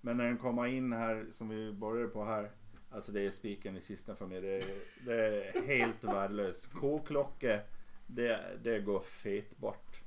[0.00, 2.50] Men när den kommer in här som vi började på här.
[2.94, 4.40] Alltså det är spiken i kistan för mig.
[4.40, 4.64] Det är,
[5.06, 6.72] det är helt värdelöst.
[6.72, 7.60] K-klocka
[8.06, 10.00] det, det går fet bort.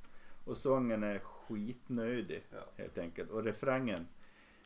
[0.45, 2.57] Och sången är skitnödig Ja.
[2.75, 3.29] helt enkelt.
[3.29, 4.07] Och refrängen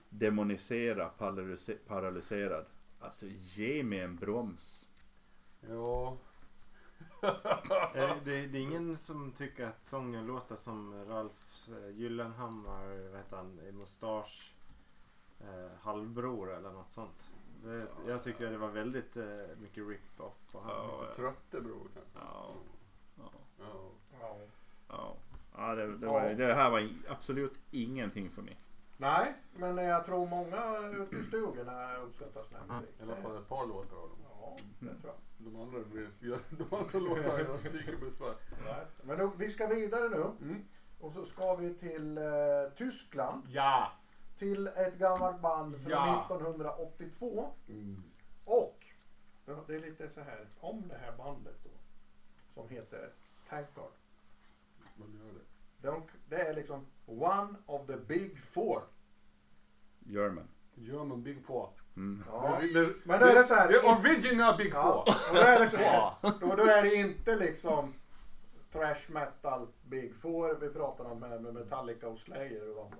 [0.09, 2.65] demonisera, paralyse- paralyserad.
[2.99, 4.89] Alltså ge mig en broms.
[5.69, 6.17] Ja,
[7.95, 13.17] Eh, Det, det är ingen som tycker att sången låter som Ralf eh, Gyllenhammar, vad
[13.19, 14.53] heter han, i Mustasch
[15.39, 17.30] eh, halvbror eller något sånt.
[17.63, 19.23] Det, jag tycker det var väldigt eh,
[19.61, 20.69] mycket rip-off på han.
[20.69, 21.15] Ja, ja.
[21.15, 22.19] trötte bror kanske.
[22.19, 22.53] Ja.
[23.17, 23.31] Ja.
[24.19, 24.37] Ja.
[24.87, 25.15] Ja.
[25.57, 28.57] Ja, det, det, var, det här var absolut ingenting för mig.
[28.97, 32.95] Nej, men jag tror många ute i stugorna uppskattar sån här musik.
[32.99, 34.17] I alla fall ett par låtar av dem.
[34.23, 35.15] Ja, det tror jag.
[35.37, 35.79] De andra,
[36.91, 38.35] de låtarna gör psykbesvär.
[39.03, 40.47] Men då, vi ska vidare nu.
[40.47, 40.63] Mm.
[40.99, 42.23] Och så ska vi till eh,
[42.77, 43.43] Tyskland.
[43.49, 43.91] Ja!
[44.41, 46.25] Till ett gammalt band från Ja.
[46.25, 47.49] 1982.
[47.69, 48.03] Mm.
[48.45, 48.85] Och
[49.67, 51.69] det är lite så här om det här bandet då.
[52.53, 53.09] Som heter
[53.49, 53.91] Tankard.
[54.95, 55.87] Man gör det.
[55.87, 58.81] De, det är liksom one of the big four.
[59.99, 60.47] German.
[60.75, 61.69] German Big Four.
[61.95, 62.23] Mm.
[62.31, 62.57] Ja.
[62.61, 65.13] Det- det- Men då är det så här- är original Big Ja, Four.
[65.29, 66.11] och då är det så här.
[66.21, 67.93] Då, då är det inte liksom
[68.71, 72.91] thrash metal big four vi pratar om här med Metallica och Slayer och de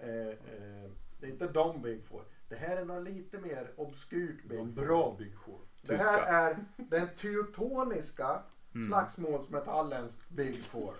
[0.00, 0.90] eh, eh,
[1.20, 2.24] Det är inte de big four.
[2.48, 4.66] Det här är något lite mer obskyrt big four.
[4.66, 5.60] bra Big Four.
[5.82, 8.42] Det här är den teutoniska
[8.88, 10.94] slagsmålsmetallens big four.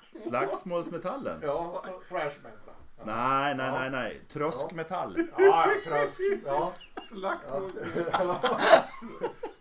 [0.00, 1.40] Slagsmålsmetallen?
[1.42, 2.74] Ja, thrash metal.
[2.98, 3.78] Ja, Nej, nej, Ja.
[3.78, 4.20] nej, nej.
[4.28, 5.28] Tröskmetall.
[5.38, 6.20] ja trösk.
[6.46, 6.72] Ja.
[7.02, 7.70] Slagsmål.
[8.12, 8.40] Ja.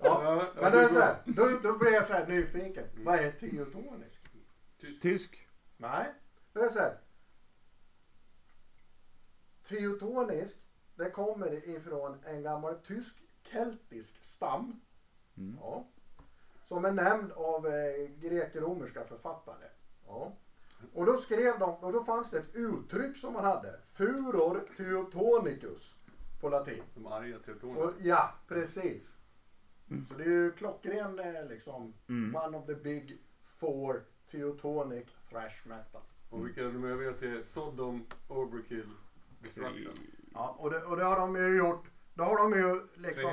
[0.02, 0.46] Ja.
[0.62, 2.84] Men det är så här, då, då blir jag så här nyfiken.
[3.06, 4.22] Vad är teutonisk?
[5.02, 5.48] Tysk.
[5.78, 6.14] Nej,
[6.54, 6.98] det är så här.
[9.70, 10.58] Teutonisk,
[10.96, 14.82] det kommer ifrån en gammal tysk-keltisk stam.
[15.38, 15.58] Mm.
[15.62, 15.88] Ja,
[16.66, 19.68] som är nämnd av eh, grek-romerska författare.
[20.08, 20.34] Ja.
[20.94, 23.80] Och då skrev de, och då fanns det ett uttryck som man hade.
[23.94, 25.96] Furor teutonicus
[26.42, 26.84] på latin.
[26.96, 27.92] De arga Och, teutonerna.
[28.00, 29.18] ja, precis.
[30.10, 31.94] Så det är ju klockren eh, liksom.
[32.08, 32.36] Mm.
[32.36, 33.18] One of the big
[33.58, 36.02] four teutonic thrash metal.
[36.30, 37.44] Och vilka är de övriga till?
[37.46, 38.90] Sodom, Overkill,
[39.40, 39.94] Destruction.
[40.34, 41.92] Ja, och det, och det har de ju gjort.
[42.14, 43.32] Då har de ju liksom.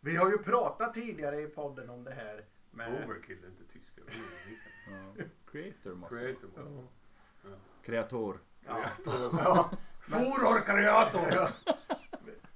[0.00, 2.44] Vi har ju pratat tidigare i podden om det här.
[2.70, 4.00] Med, Overkill är inte tyska.
[4.90, 5.24] Ja.
[5.52, 6.16] Creator måste.
[6.16, 6.88] Creator måste
[7.42, 7.50] Ja.
[7.82, 8.38] Kreator.
[8.66, 8.84] Ja.
[9.44, 9.70] Ja.
[10.00, 11.22] Furor Creator!
[11.32, 11.48] Ja.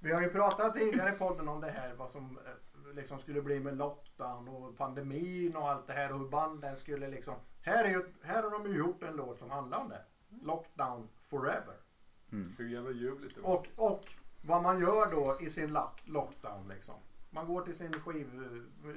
[0.01, 3.43] Vi har ju pratat tidigare i podden om det här vad som eh, liksom skulle
[3.43, 7.35] bli med lockdown och pandemin och allt det här och hur banden skulle liksom.
[7.63, 10.05] Här, är ju, här har de ju gjort en låt som handlar om det.
[10.43, 11.75] Lockdown forever.
[12.31, 13.55] Hur jävla ljuvligt det var.
[13.55, 14.05] Och, och
[14.43, 16.95] vad man gör då i sin lock, lockdown liksom.
[17.31, 18.27] Man går till sin skiv,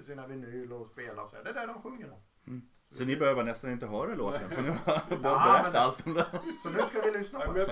[0.05, 1.35] sina vinyl och spelar och så.
[1.35, 1.43] här.
[1.43, 2.61] Det är det de sjunger om.
[2.89, 6.13] Så ni behöver nästan inte höra låten för nu har jag Ja, berättat allt om
[6.13, 6.25] det.
[6.63, 7.67] Så nu ska vi lyssna på det.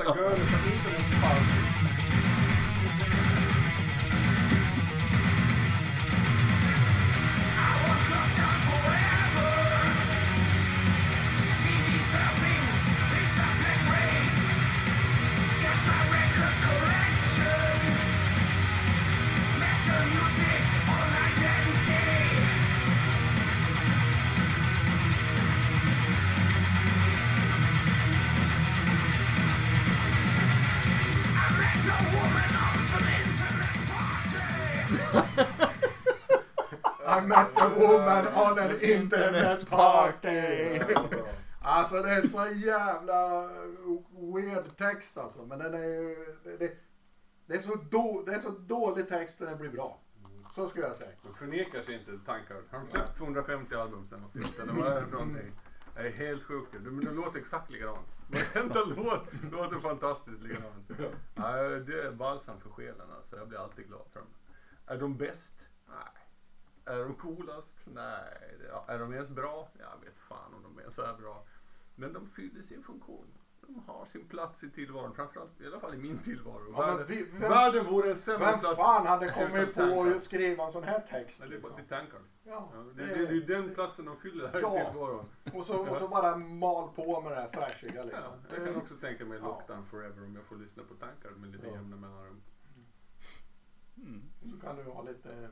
[38.59, 40.79] Woman on an internet party.
[41.61, 43.49] Alltså det är så jävla
[44.35, 45.45] weird text alltså.
[45.45, 46.35] Men den är ju...
[46.43, 46.73] Det, det,
[47.47, 49.99] Det är så, då, det är så dålig text så den blir bra.
[50.55, 51.11] Så skulle jag säga.
[51.23, 52.55] De förnekar sig inte tankar.
[52.71, 54.63] Har de släppt 250 album sen 88?
[54.63, 55.51] Eller vad är det någonting?
[55.95, 56.73] Det är helt sjukt.
[56.73, 58.07] De, de låter exakt likadant.
[58.27, 60.91] Varenda låt låter fantastiskt likadant.
[61.35, 63.37] Ja, det är balsam för själen alltså.
[63.37, 64.29] Jag blir alltid glad för dem.
[64.87, 65.55] Är de bäst?
[65.87, 66.18] Nej.
[66.89, 67.83] Är de coolast?
[67.93, 68.57] Nej.
[68.69, 69.69] Ja, Är de ens bra?
[69.79, 71.43] Jag vet fan om de ens är bra.
[71.95, 73.27] Men de fyller sin funktion.
[73.61, 75.13] De har sin plats i tillvaron.
[75.15, 76.71] Framförallt, i alla fall i min tillvaro.
[76.73, 78.75] Ja, världen, vi- vem- världen vore en sämre Vem plats.
[78.77, 81.39] fan hade kommit på att skriva en sån här text?
[81.39, 81.85] Nej, det är Liksom?
[81.89, 82.19] tankar.
[82.43, 84.81] Ja, Ja, det, det, det är ju den platsen de fyller här Ja.
[84.81, 85.25] i tillvaron.
[85.53, 88.23] och, så, och så bara mal på med det här fräschiga Ja, liksom.
[88.55, 89.45] jag kan också tänka mig Ja.
[89.47, 91.73] Lockdown Forever om jag får lyssna på tankar med lite Ja.
[91.73, 92.41] jämna mellanrum.
[93.97, 94.21] Mm.
[94.51, 95.49] Så kan du ha lite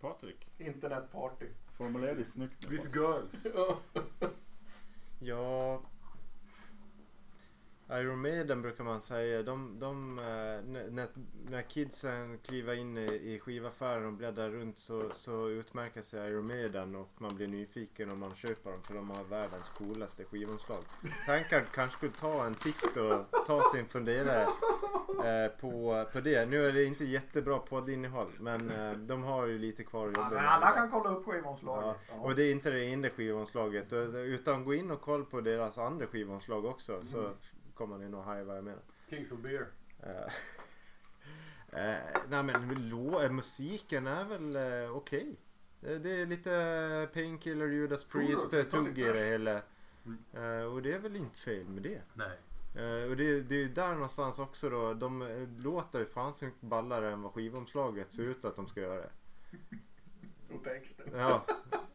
[0.00, 1.46] Patrik, internetparty.
[1.72, 2.76] formulera dig snyggt nu.
[2.76, 2.92] Patrik.
[2.92, 3.46] girls.
[5.20, 5.80] Ja...
[7.90, 9.42] Iron Maiden brukar man säga.
[9.42, 11.08] De, de, eh, när-
[11.50, 16.96] när, kidsen kliver in i, skivaffären och bläddrar runt så, så utmärker sig Iron Maiden
[16.96, 20.82] och man blir nyfiken om man köper dem för de har världens coolaste skivomslag.
[21.26, 24.42] Tankard kanske skulle ta en titt och ta sin funderare
[25.24, 26.48] eh, på, på det.
[26.50, 30.30] Nu är det inte jättebra poddinnehåll men eh, de har ju lite kvar att jobba
[30.30, 30.52] med.
[30.52, 31.96] alla kan kolla upp skivomslaget.
[32.08, 32.22] Ja, Ja.
[32.24, 33.92] och det är inte det enda skivomslaget.
[33.92, 37.30] Utan gå in och kolla på deras andra skivomslag också så
[37.78, 38.82] kommer ni nog haja vad jag menar.
[39.10, 39.66] Kings of Beer.
[40.02, 40.32] Eh,
[41.80, 45.36] eh, nej men lo- eh, musiken är väl eh, okej.
[45.80, 49.62] Det, det är lite Painkiller, Judas Priest, tugg i det hela.
[50.04, 50.72] Mm.
[50.72, 52.00] Och det är väl inte fel med det.
[52.14, 52.38] Nej.
[52.74, 54.94] Eh, och det, det är ju där någonstans också då.
[54.94, 58.80] De låter ju fan så mycket ballare än vad skivomslaget ser ut att de ska
[58.80, 59.06] göra.
[60.54, 61.08] Och texten.
[61.14, 61.46] Ja,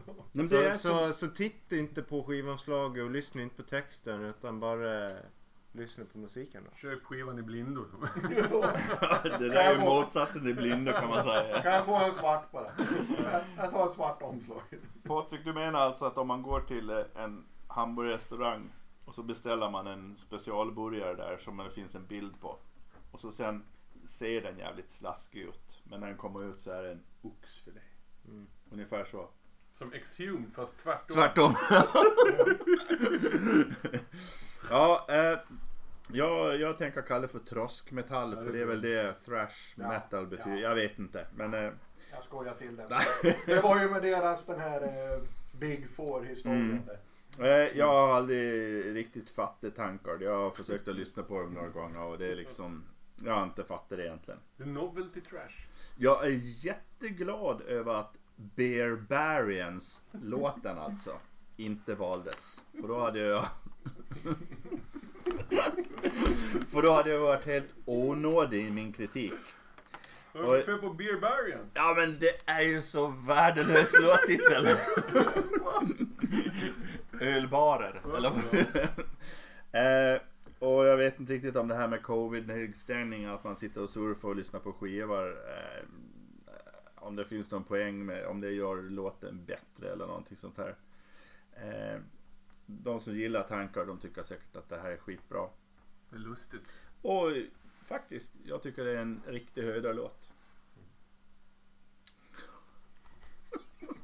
[0.32, 1.12] Men så, så, så...
[1.12, 5.16] så, titta inte på skivomslaget och lyssna inte på texten utan bara eh,
[5.72, 6.76] lyssna på musiken då.
[6.76, 7.84] Köp skivan i blindo.
[9.22, 11.62] det där är ju motsatsen till blindo kan man säga.
[11.62, 12.72] Kan jag få en svart bara?
[13.32, 14.62] Jag- Jag tar ett svart omslag.
[15.04, 18.72] Patrik, du menar alltså att om man går till eh, en hamburgerrestaurang
[19.04, 22.58] och så beställer man en specialburgare där som det finns en bild på.
[23.10, 23.64] Och så sen
[24.04, 25.80] ser den jävligt slaskig ut.
[25.84, 27.80] Men när den kommer ut så är det en oxfilé.
[28.28, 28.46] Mm.
[28.70, 29.28] Ungefär så.
[29.72, 31.14] Som Exhumed fast tvärtom.
[31.16, 31.54] Tvärtom.
[34.70, 35.38] ja, eh,
[36.12, 40.26] jag, jag tänker kalla det för troskmetall för det är väl det thrash Ja, metal
[40.26, 40.56] betyder.
[40.56, 40.62] ja.
[40.68, 41.26] Jag vet inte.
[41.34, 41.72] Men eh,
[42.12, 42.86] Jag skojar till det.
[43.46, 46.70] Det var ju med deras den här eh, Big Four historien.
[46.70, 46.82] Mm.
[46.86, 46.98] där.
[47.64, 50.18] Eh, Jag har aldrig riktigt fattat tankar.
[50.20, 52.84] Jag har försökt att lyssna på dem några gånger och det är liksom
[53.24, 54.40] Jag har inte fattat det egentligen.
[54.58, 55.66] The Novelty Trash.
[55.96, 61.18] Jag är jätteglad över att Barbarians låten alltså
[61.56, 62.60] inte valdes.
[62.80, 63.48] För då hade jag
[66.68, 69.32] För då hade jag varit helt onådig i min kritik.
[70.32, 71.72] Vad är det för på Beer Barians?
[71.74, 74.76] Ja men det är ju så värdelös låttitel.
[77.20, 78.02] Ölbarer.
[78.16, 78.32] Eller
[79.72, 80.20] eh,
[80.58, 84.28] och jag vet inte riktigt om det här med covid-stängning, att man sitter och surfar
[84.28, 85.28] och lyssnar på skivor.
[85.28, 85.84] Eh,
[87.02, 90.76] om det finns någon poäng med, om det gör låten bättre eller någonting sånt här.
[91.52, 92.00] Eh,
[92.66, 95.48] de som gillar tankar, de tycker säkert att det här är skitbra.
[96.10, 96.68] Det är lustigt.
[97.02, 97.30] Och
[97.84, 100.32] faktiskt, jag tycker det är en riktig höjdarlåt.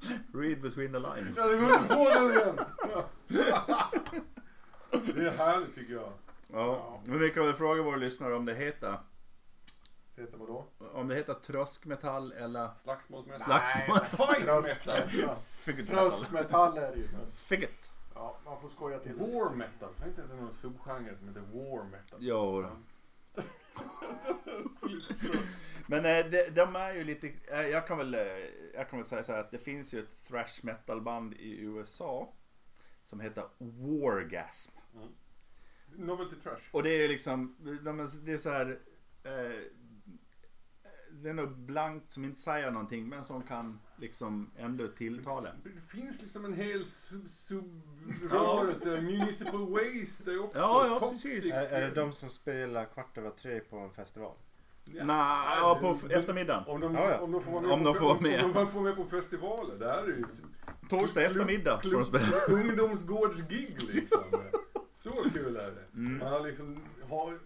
[0.34, 1.36] Read between the lines.
[1.36, 2.59] Ja, det går inte på den igen!
[5.14, 6.12] Det är härligt tycker jag.
[6.53, 8.99] Ja, men vi kan väl fråga våra lyssnare om det heter
[10.18, 10.66] Heter vad då?
[10.92, 13.40] om det heter tröskmetall eller Slagsmålsmetall?
[13.44, 13.96] Slagsmål.
[13.98, 14.62] Fight metal!
[14.62, 15.36] Tröstmetall.
[15.50, 16.10] figget metal.
[16.10, 17.08] Tröstmetall är det ju.
[17.12, 17.92] men- Figget.
[18.14, 19.14] Ja, man får skoja till.
[19.14, 19.88] War metal.
[20.02, 22.18] Finns det inte någon subgenre som heter war metal?
[22.22, 22.70] Jo då.
[25.86, 28.20] Men eh, de, de är ju lite, eh, jag kan väl, eh,
[28.74, 31.60] jag kan väl säga så här att det finns ju ett thrash metal band i
[31.60, 32.32] USA
[33.04, 34.72] som heter Wargasm.
[35.96, 36.60] Novelty Trash.
[36.70, 38.78] Och det är liksom, de är- det är så här.
[41.22, 45.50] Det är något blankt som inte säger någonting men som kan liksom ändå tilltala.
[45.64, 49.00] Det finns liksom en hel sub- subrörelse.
[49.00, 51.22] Municipal Waste är också Ja, ja, toxic.
[51.34, 51.52] precis.
[51.52, 54.34] Är, är det de som spelar kvart över tre på en festival?
[54.92, 55.04] Ja.
[55.04, 56.64] Nej, ja, på eftermiddagen.
[56.66, 57.18] Om de, Ja, ja.
[57.20, 58.44] om de får vara med, Om på, de får med.
[58.44, 59.74] Om de får med på festivaler.
[59.78, 60.24] Det här är ju
[60.88, 62.60] Torsdag eftermiddag får de spela.
[62.60, 64.22] ungdomsgårdsgig liksom.
[64.94, 65.84] Så kul är det.
[65.98, 66.18] Mm.
[66.18, 66.76] Man har liksom
[67.08, 67.38] har,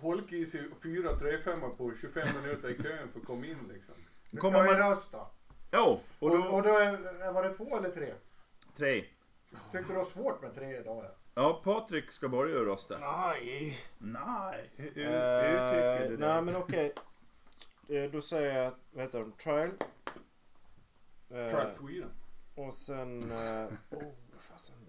[0.00, 3.94] holk i sig fyra 3-5 på 25 minuter i kön för att komma in liksom.
[4.38, 4.90] Kommer man...
[4.90, 5.30] röst då.
[5.72, 5.80] Jo,
[6.18, 6.44] och Och, då...
[6.44, 8.12] och då är, var det två eller tre?
[8.76, 9.04] Tre.
[9.50, 11.10] Tyckte du det var svårt med tre dagar?
[11.34, 12.98] Ja, Patrik ska börja rösta.
[12.98, 13.78] Nej.
[13.98, 16.26] Nej, hur, hur, hur Eh, tycker du det?
[16.28, 16.92] nej men okej.
[17.88, 19.32] Eh, Då säger jag, vad heter de?
[19.32, 19.70] Trial.
[21.30, 22.10] Eh, Trial Sweden.
[22.54, 23.30] Och sen...
[23.32, 24.12] Eh, oh, fasen.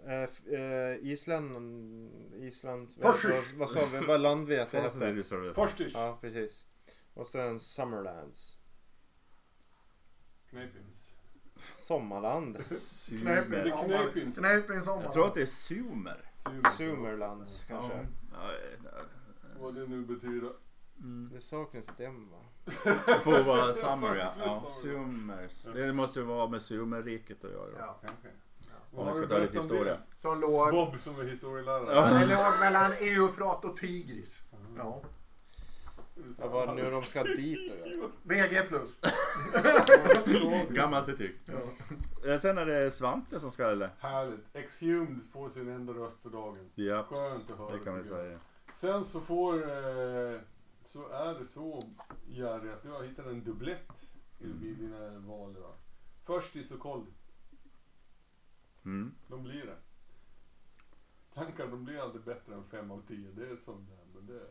[0.05, 2.11] Eh, eh, Island...
[2.35, 2.89] Island...
[2.97, 3.15] Vad,
[3.55, 4.05] vad sa vi?
[4.05, 5.53] Vad landvet det.
[5.53, 5.93] Forstis.
[5.93, 6.65] Ja, precis.
[7.13, 8.57] Och sen Summerlands.
[10.49, 11.09] Knepins.
[11.75, 12.57] Sommarland.
[13.09, 14.37] Knepins.
[14.37, 15.03] Knep i en sommar.
[15.03, 16.25] Jag tror att det är Sumer.
[16.77, 18.07] Sumerlands kanske.
[18.33, 18.51] Ja,
[19.59, 20.51] Vad det nu betyder.
[21.33, 22.45] Det saknas ett M va?
[23.23, 24.33] får vara Summer ja.
[24.39, 24.69] Ja.
[24.69, 25.63] Sumers.
[25.63, 27.71] Det måste ju vara med Sumerriket att göra.
[27.77, 27.99] Ja.
[28.01, 28.27] Kanske.
[28.91, 29.97] Om man ska ta lite historia.
[30.21, 31.95] Som låg, Bob som är historielärare.
[31.95, 32.19] Ja.
[32.19, 34.39] det låg mellan Eufrat och Tigris.
[34.77, 35.01] Ja.
[36.39, 38.09] Vad var det nu de ska dit göra?
[38.23, 38.89] VG plus.
[40.69, 41.35] Gammalt betyg.
[42.27, 43.89] Eh, Sen är det Svante som ska eller?
[43.99, 44.55] Härligt.
[44.55, 46.69] Exhumed får sin enda röst för dagen.
[46.75, 48.39] Ja, Skönt att höra, det kan vi säga.
[48.75, 49.53] Sen så får...
[49.55, 50.39] Eh,
[50.85, 51.83] så är det så
[52.27, 54.07] Jerry att du har hittat en dubblett
[54.39, 55.55] i vid dina val.
[55.61, 55.69] Va?
[56.25, 57.05] Först i så kold.
[58.85, 59.11] Mm.
[59.27, 59.75] De blir det.
[61.33, 63.31] Tankar de blir aldrig bättre än 5 av 10.
[63.31, 64.05] Det är som det är.
[64.15, 64.41] Men det,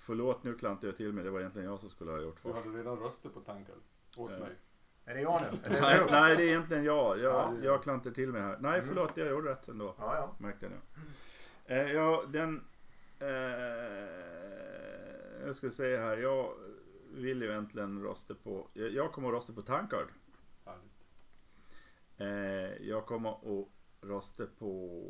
[0.00, 1.24] Förlåt nu klantar jag till mig.
[1.24, 2.64] Det var egentligen jag som skulle ha gjort du först.
[2.66, 3.74] hade redan röstat på tankar.
[4.16, 4.38] Åt Ja.
[4.38, 4.50] mig.
[5.04, 5.58] Är det jag nu?
[5.68, 6.04] Det Nej, du?
[6.10, 7.18] nej, det är egentligen jag.
[7.18, 7.54] Jag, Ja.
[7.62, 8.58] jag klantar till mig här.
[8.60, 9.16] Nej, förlåt.
[9.16, 9.94] Jag gjorde rätt ändå.
[9.98, 10.34] Ja, ja.
[10.38, 10.78] Märkte jag nu.
[11.74, 12.64] Eh, ja, den...
[13.18, 13.28] Eh,
[15.46, 16.16] jag ska säga här.
[16.16, 16.52] Jag
[17.14, 18.66] vill ju egentligen rösta på...
[18.72, 20.06] Jag, jag kommer att rösta på Tankard.
[22.18, 23.68] Eh, jag kommer att
[24.00, 25.00] rösta på...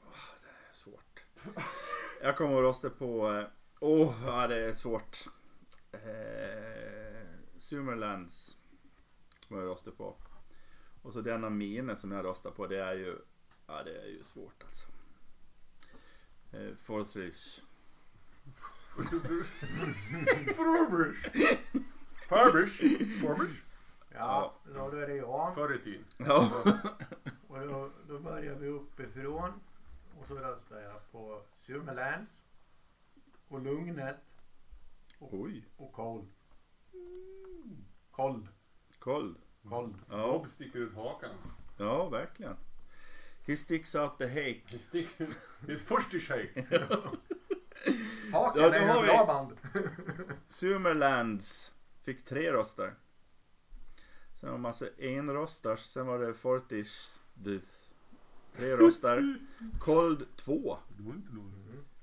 [0.00, 1.24] Ah, det är svårt.
[2.22, 3.32] Jag kommer att rösta på...
[3.32, 3.46] Eh,
[3.80, 5.18] åh, oh, ja, det är svårt.
[5.92, 7.26] Eh,
[7.58, 8.56] Summerlands
[9.48, 10.16] kommer jag att rösta på.
[11.02, 13.18] Och så denna mine som jag röstar på, det är ju...
[13.66, 14.86] Ja, det är ju svårt alltså.
[16.52, 17.62] Eh, Forthridge.
[20.56, 21.30] Furbish.
[22.28, 22.76] Furbish.
[23.20, 23.71] Furbish.
[24.14, 25.54] Ja, då är det jag.
[25.54, 26.04] Förr i tiden.
[26.16, 26.50] Ja.
[27.48, 29.50] Och då, då börjar vi uppifrån.
[30.20, 32.42] Och så röstar jag på Summerlands.
[33.48, 34.16] Och Lugnet.
[35.18, 35.64] Oj.
[35.76, 36.28] Och Cold.
[38.10, 38.48] Cold.
[38.98, 39.36] Kold.
[39.68, 39.94] Cold.
[40.10, 41.30] Ja, Bob sticker ut hakan.
[41.78, 42.56] ja, verkligen.
[43.46, 44.60] He sticks out the hake.
[44.70, 45.36] Han sticker ut.
[45.66, 46.64] Det är först i shake.
[48.32, 49.56] Haken Ja, då är ju har ett vi- bra band.
[50.48, 52.94] Summerlands fick tre röster.
[54.42, 55.80] Sen var det massa enröstars.
[55.80, 56.92] Sen var det Fortish.
[58.56, 59.36] Tre röster.
[59.80, 60.78] Cold två.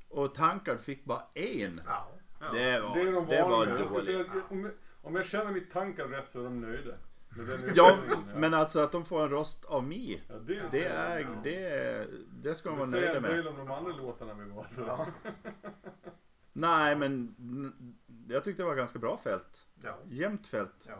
[0.09, 1.81] Och Tankard fick bara en.
[1.85, 2.07] Ja.
[2.53, 3.79] Det var, Det är de det var vanliga.
[3.79, 4.35] Jag ska säga dåligt.
[4.35, 6.91] att om, jag- om jag känner mitt tankar rätt så är de nöjda.
[7.29, 7.97] med den Ja,
[8.35, 10.23] men alltså att de får en röst av mig.
[10.29, 12.07] Ja, det, Det är, det,
[12.43, 13.31] det ska de vara säger nöjda en med.
[13.45, 14.69] del om de andra låtarna vi valde.
[14.87, 15.07] Ja.
[16.53, 17.95] Nej, men n-
[18.27, 19.67] jag tyckte det var ganska bra fält.
[19.83, 19.97] Ja.
[20.09, 20.85] Jämnt fält.
[20.89, 20.95] ja.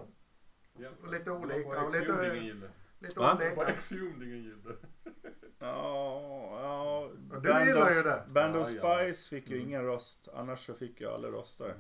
[0.79, 0.89] Ja.
[1.03, 2.69] Och lite olika, på och lite-.
[2.99, 3.35] Lite Va?
[3.39, 3.73] Det var på olika.
[3.73, 4.75] Exhumed ingen gillade.
[5.61, 7.09] Ja, ja.
[7.31, 8.23] Ja, du gillar ju det.
[8.27, 9.03] Band of Ja, ja.
[9.05, 10.27] Spice fick ju ingen röst.
[10.33, 11.73] Annars så fick ju alla röster.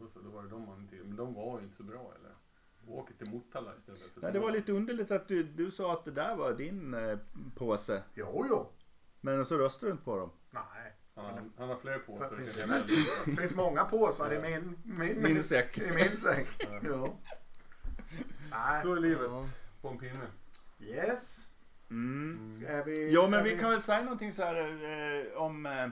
[0.00, 2.12] Då, så, då var det de man inte Men de var ju inte så bra
[2.18, 2.32] eller?
[2.98, 4.00] Åker till Motala istället.
[4.14, 6.94] För Nej, det var lite underligt att du, du sa att det där var din
[6.94, 7.18] eh,
[7.54, 8.02] påse.
[8.14, 8.66] Jo, jo.
[9.20, 10.30] Men så röstade du inte på dem.
[10.50, 10.62] Nej.
[11.14, 12.36] Han, har- han har fler på För- sig.
[12.38, 12.96] finns kan det- jag välja.
[13.26, 15.78] Det finns många påsar i min, min, Min säck.
[15.78, 16.48] I min säck.
[16.82, 17.18] Ja.
[18.52, 18.82] Nej.
[18.82, 19.30] Så är livet
[19.80, 20.26] på en pinne.
[20.80, 21.46] Yes.
[21.90, 22.64] Mm.
[22.68, 25.88] Är vi, Jo, men är vi kan väl säga någonting så här eh, om, eh,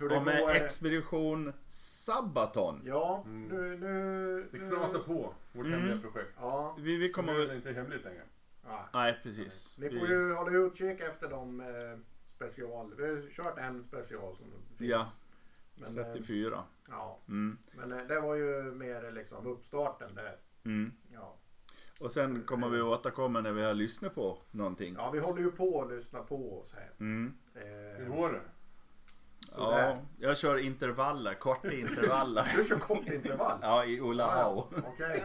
[0.00, 2.82] hur det om eh, går, eh, Expedition Sabaton.
[2.84, 3.42] Ja, Mm.
[3.48, 3.76] nu...
[3.78, 5.72] nu, Vi nu knatar på vårt Mm.
[5.80, 6.32] hemliga projekt.
[6.40, 6.76] Ja.
[6.78, 8.22] Vi, vi Kommer kommer väl inte hemligt längre.
[8.66, 8.82] Nej.
[8.92, 9.78] Nej, precis.
[9.78, 11.66] Ni Vi- får ju hålla utkik efter de eh,
[12.36, 12.94] special.
[12.96, 14.90] Vi har kört en special som finns.
[14.90, 15.06] Ja,
[15.74, 16.62] Men, eh, 34.
[16.90, 17.58] ja, Mm.
[17.72, 20.36] men eh, det var ju mer liksom uppstarten där.
[20.64, 20.92] Mm.
[21.12, 21.36] Ja.
[22.00, 24.94] Och sen kommer vi återkomma när vi har lyssnat på någonting.
[24.98, 26.90] ja, vi håller ju på att lyssna på oss här.
[27.00, 27.34] Mm.
[27.54, 28.40] Hur Eh, går det?
[29.56, 29.98] Ja, sådär.
[30.18, 32.52] jag kör intervaller, korta intervaller.
[32.56, 33.58] Du kör kort intervall.
[33.62, 34.64] Ja, i Olahau.
[34.76, 35.24] Ja, Okej.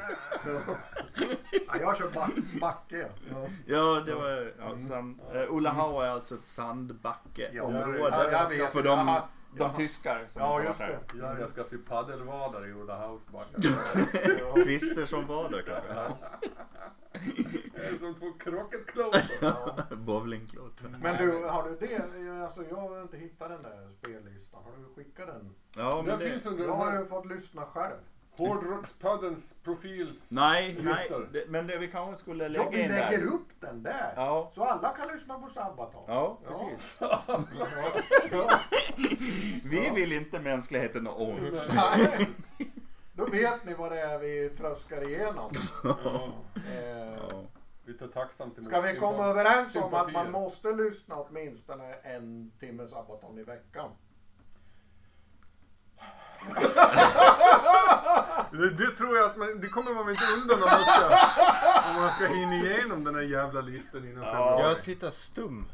[1.67, 3.07] Ja, jag kör back, backe.
[3.31, 3.47] Ja.
[3.65, 4.53] Ja, det var...
[4.59, 8.29] Ja, sand, eh, Olahau är alltså ett sandbackeområde.
[8.57, 9.21] Ja, för de,
[9.51, 9.73] de jaha.
[9.75, 10.99] tyskar som Ja, just det.
[11.19, 13.61] Ja, jag ska se paddelvadare i Ola Hausbacken.
[14.63, 16.15] Kvister som var där kanske.
[17.73, 19.15] Är som två krocketklot.
[20.05, 20.81] Bowlingklot.
[21.01, 22.43] Men du, har du det?
[22.45, 24.63] Alltså, jag har inte hittat den där spellistan.
[24.63, 25.55] Har du skickat den?
[25.75, 27.97] Ja, men Den det, finns under Jag har ju fått lyssna själv.
[28.39, 30.31] Hårdrockspoddens profils...
[30.31, 30.93] Nej, nej.
[30.93, 31.29] Listor.
[31.33, 33.25] Det, men det vi kanske skulle lägga Ja, vi in lägger där.
[33.27, 34.13] upp den där.
[34.15, 34.51] Ja.
[34.53, 36.03] Så alla kan lyssna på Sabaton.
[36.07, 36.99] Ja, precis.
[38.31, 38.59] Ja.
[39.63, 41.61] Vi vill inte mänskligheten ont.
[41.73, 42.29] Nej.
[43.13, 45.51] Då vet ni vad det är vi tröskar igenom.
[45.83, 45.97] Ja,
[46.55, 47.43] Eh, Ja.
[47.85, 50.31] vi tar tacksamt emot Ska vi sympa- komma överens om att man sympatier.
[50.31, 53.89] måste lyssna åtminstone en timme Sabaton i veckan?
[58.51, 61.05] Det, det tror jag att man, det kommer man väl inte undan om man ska,
[61.89, 64.63] om man ska hinna igenom den här jävla listan innan februari.
[64.63, 65.65] Jag sitter stum.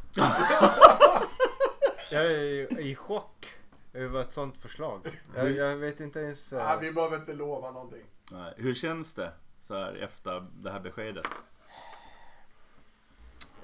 [2.11, 3.53] jag är i, i chock
[3.93, 5.21] över ett sånt förslag.
[5.35, 6.53] Jag, jag vet inte ens...
[6.53, 8.03] eh, Nej, vi behöver inte lova någonting.
[8.31, 8.53] Nej.
[8.57, 11.27] Hur känns det så här efter det här beskedet?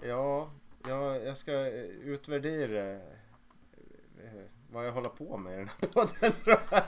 [0.01, 0.49] Ja,
[0.87, 1.51] ja, jag ska
[2.03, 2.99] utvärdera eh,
[4.71, 6.83] vad jag håller på med i den här podden tror jag.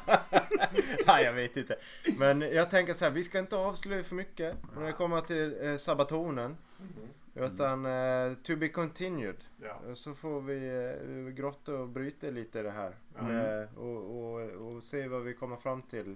[1.08, 1.76] Nej, jag vet inte.
[2.18, 5.58] Men jag tänker så här, vi ska inte avslöja för mycket när det kommer till
[5.62, 6.58] eh, Sabatonen.
[7.36, 9.36] Utan eh, to be continued.
[9.62, 9.96] Ja.
[9.96, 12.96] Så får vi eh, grotta och bryta lite i det här.
[13.20, 13.34] Mm.
[13.34, 16.16] Med, och, och, och se vad vi kommer fram till.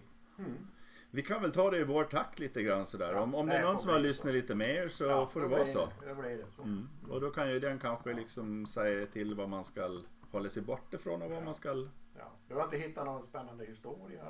[1.12, 3.14] Vi kan väl ta det i vår takt lite grann sådär.
[3.14, 5.66] Om, om det är någon som har lyssnat lite mer så Ja, får det vara
[5.66, 5.90] så.
[6.08, 6.62] Det blir det så.
[6.62, 6.90] Mm.
[7.10, 10.02] Och då kan ju den kanske liksom säga till vad man ska
[10.38, 11.70] hålla sig bort ifrån och vad man ska...
[12.18, 12.32] Ja.
[12.48, 14.28] Du har inte hittat någon spännande historia?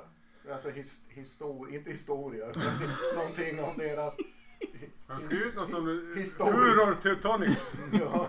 [0.52, 2.62] Alltså his, histor, inte historia, utan
[3.16, 4.16] någonting om deras...
[5.06, 5.84] Han skrev ut något om.
[6.36, 7.74] Furor Teutonics.
[7.92, 8.28] Ja.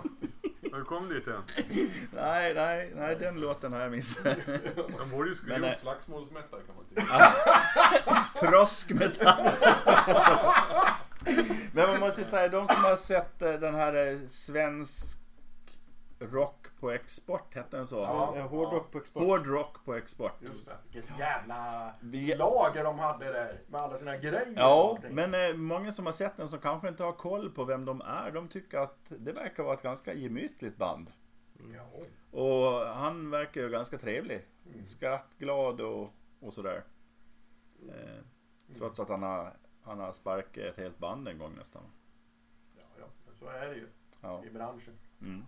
[0.71, 1.41] Har du kommit dit än?
[2.13, 4.37] Nej, nej, nej den låten har jag missat.
[4.97, 5.77] De borde ju skriva Men, upp nej.
[5.81, 7.33] slagsmålsmättare kan man tycka.
[8.39, 9.51] Troskmetall.
[11.73, 15.17] Men man måste ju säga, de som har sett eh, den här eh, svensk
[16.19, 17.95] rock på export, hette den så?
[17.95, 18.33] Ja.
[18.35, 19.23] Ja, hårdrock på export.
[19.23, 20.41] Hård rock på export.
[20.41, 20.77] Just det.
[20.91, 24.53] Vilket jävla Vi- lager de hade där med alla sina grejer.
[24.55, 27.85] Ja, men eh, många som har sett den som kanske inte har koll på vem
[27.85, 31.11] de är, de tycker att det verkar vara ett ganska gemytligt band.
[31.75, 31.89] Ja.
[32.39, 34.47] Och han verkar ju ganska trevlig.
[34.85, 36.83] Skrattglad och, och sådär.
[37.89, 38.23] Eh,
[38.77, 41.83] trots att han har, han har sparkat ett helt band en gång nästan.
[42.77, 43.05] Ja, ja,
[43.39, 43.87] så är det ju
[44.21, 44.43] Ja.
[44.45, 44.93] i branschen.
[45.21, 45.43] Mm.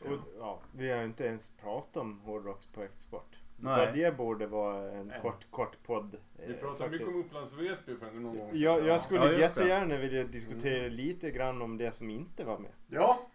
[0.00, 3.36] Och, ja, vi har inte ens pratat om hårdrock på export.
[3.56, 3.90] Nej.
[3.94, 5.20] Det borde vara en Nej.
[5.22, 6.16] kort, kort podd.
[6.46, 9.38] Vi eh, pratade mycket om Upplands Väsby för någon gång Jag, jag skulle Ja, det.
[9.38, 12.70] jättegärna vilja diskutera lite grann om det som inte var med.
[12.88, 13.26] Ja.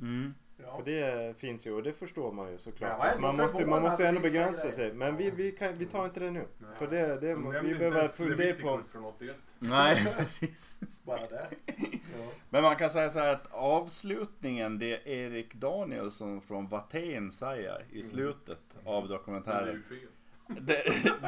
[0.00, 0.34] Mm.
[0.56, 0.76] ja.
[0.76, 2.96] För det finns ju och det förstår man ju såklart.
[2.98, 4.92] Ja, man, måste, man måste ändå begränsa sig.
[4.92, 6.44] Men vi, vi, kan, vi tar inte det nu.
[6.58, 6.70] Nej.
[6.78, 8.66] För det, det vi behöver fundera på.
[8.66, 9.36] Leviticus från 81.
[9.58, 10.80] Nej, precis.
[11.02, 11.48] Bara det.
[12.18, 12.24] Ja.
[12.50, 18.02] Men man kan säga så här att avslutningen, det Erik Danielsson från Waten säger i
[18.02, 19.84] slutet av Det är dokumentären.
[19.90, 20.08] ju fel.
[20.60, 20.82] Det,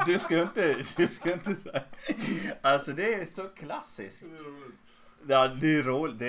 [0.07, 1.83] du ska ju inte, du ska inte säga.
[2.61, 4.25] Alltså det är så klassiskt.
[4.31, 4.75] Det är roligt.
[5.29, 6.19] Ja, det är roligt.
[6.19, 6.27] Det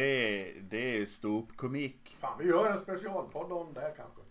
[0.49, 2.18] är, det är ståuppkomik.
[2.22, 4.22] Fan, vi gör en specialpodd om det kanske.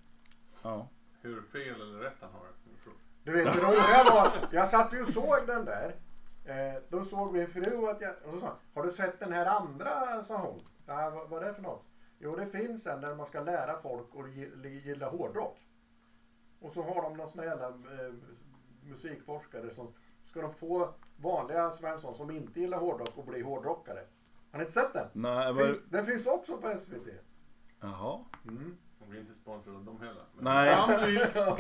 [0.63, 0.89] Ja.
[1.23, 2.47] Hur fel eller rätt han har.
[3.25, 5.95] Du vet, det roliga var, jag satt ju och såg den där.
[6.45, 9.47] Eh, då såg min fru att jag, och så sa har du sett den här
[9.47, 10.61] andra, sa hon.
[10.87, 11.85] Nej, vad, vad är det för något?
[12.19, 15.59] Jo, det finns en där man ska lära folk att gi- gilla hårdrock.
[16.61, 18.13] Och så har de någon sån här jävla eh,
[18.83, 19.93] musikforskare som
[20.25, 24.05] ska de få vanliga Svensson som inte gillar hårdrock och bli hårdrockare.
[24.51, 25.09] Har ni inte sett den?
[25.13, 25.65] Nej, var...
[25.67, 27.09] Fin, den finns också på SVT.
[27.81, 28.21] Jaha.
[28.99, 30.23] De blir inte sponsrade av dem heller.
[30.35, 30.77] Men Nej.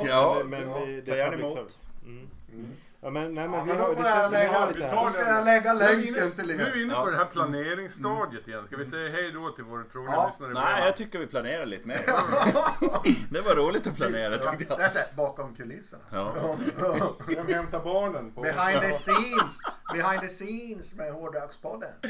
[0.06, 1.52] Ja, men, men ta det är public emot.
[1.56, 1.82] service.
[2.04, 2.28] Mm.
[3.04, 5.10] Ja, men, nej, men Ja, vi har, det känns som vi har lite här.
[5.10, 6.84] Ska jag lägga länken till Nu är vi er.
[6.84, 7.04] inne Ja.
[7.04, 8.66] på det här planeringsstadiet igen.
[8.66, 10.26] Ska vi säga hej då till våra trogna Ja.
[10.30, 10.52] lyssnare?
[10.54, 12.00] Nej, jag tycker vi planerar lite mer.
[13.30, 14.80] Det var roligt att planera tyckte Det jag.
[14.80, 16.02] är så här, bakom kulisserna.
[16.12, 16.56] Ja.
[17.26, 18.32] Vem hämtar barnen?
[18.32, 19.58] På Behind the scenes.
[19.92, 21.90] Behind the scenes med Hårdrockspodden.
[22.02, 22.08] Det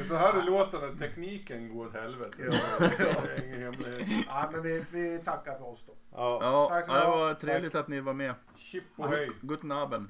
[0.00, 2.30] är så här det låter när tekniken går åt helvete.
[2.38, 2.50] Ja.
[3.32, 5.92] Det men vi, vi tackar för oss då.
[6.12, 6.38] Ja.
[6.42, 8.34] Ja, Tack så det var trevligt att ni var med.
[8.56, 9.30] Chip och hej.
[9.40, 10.08] Guten Abend.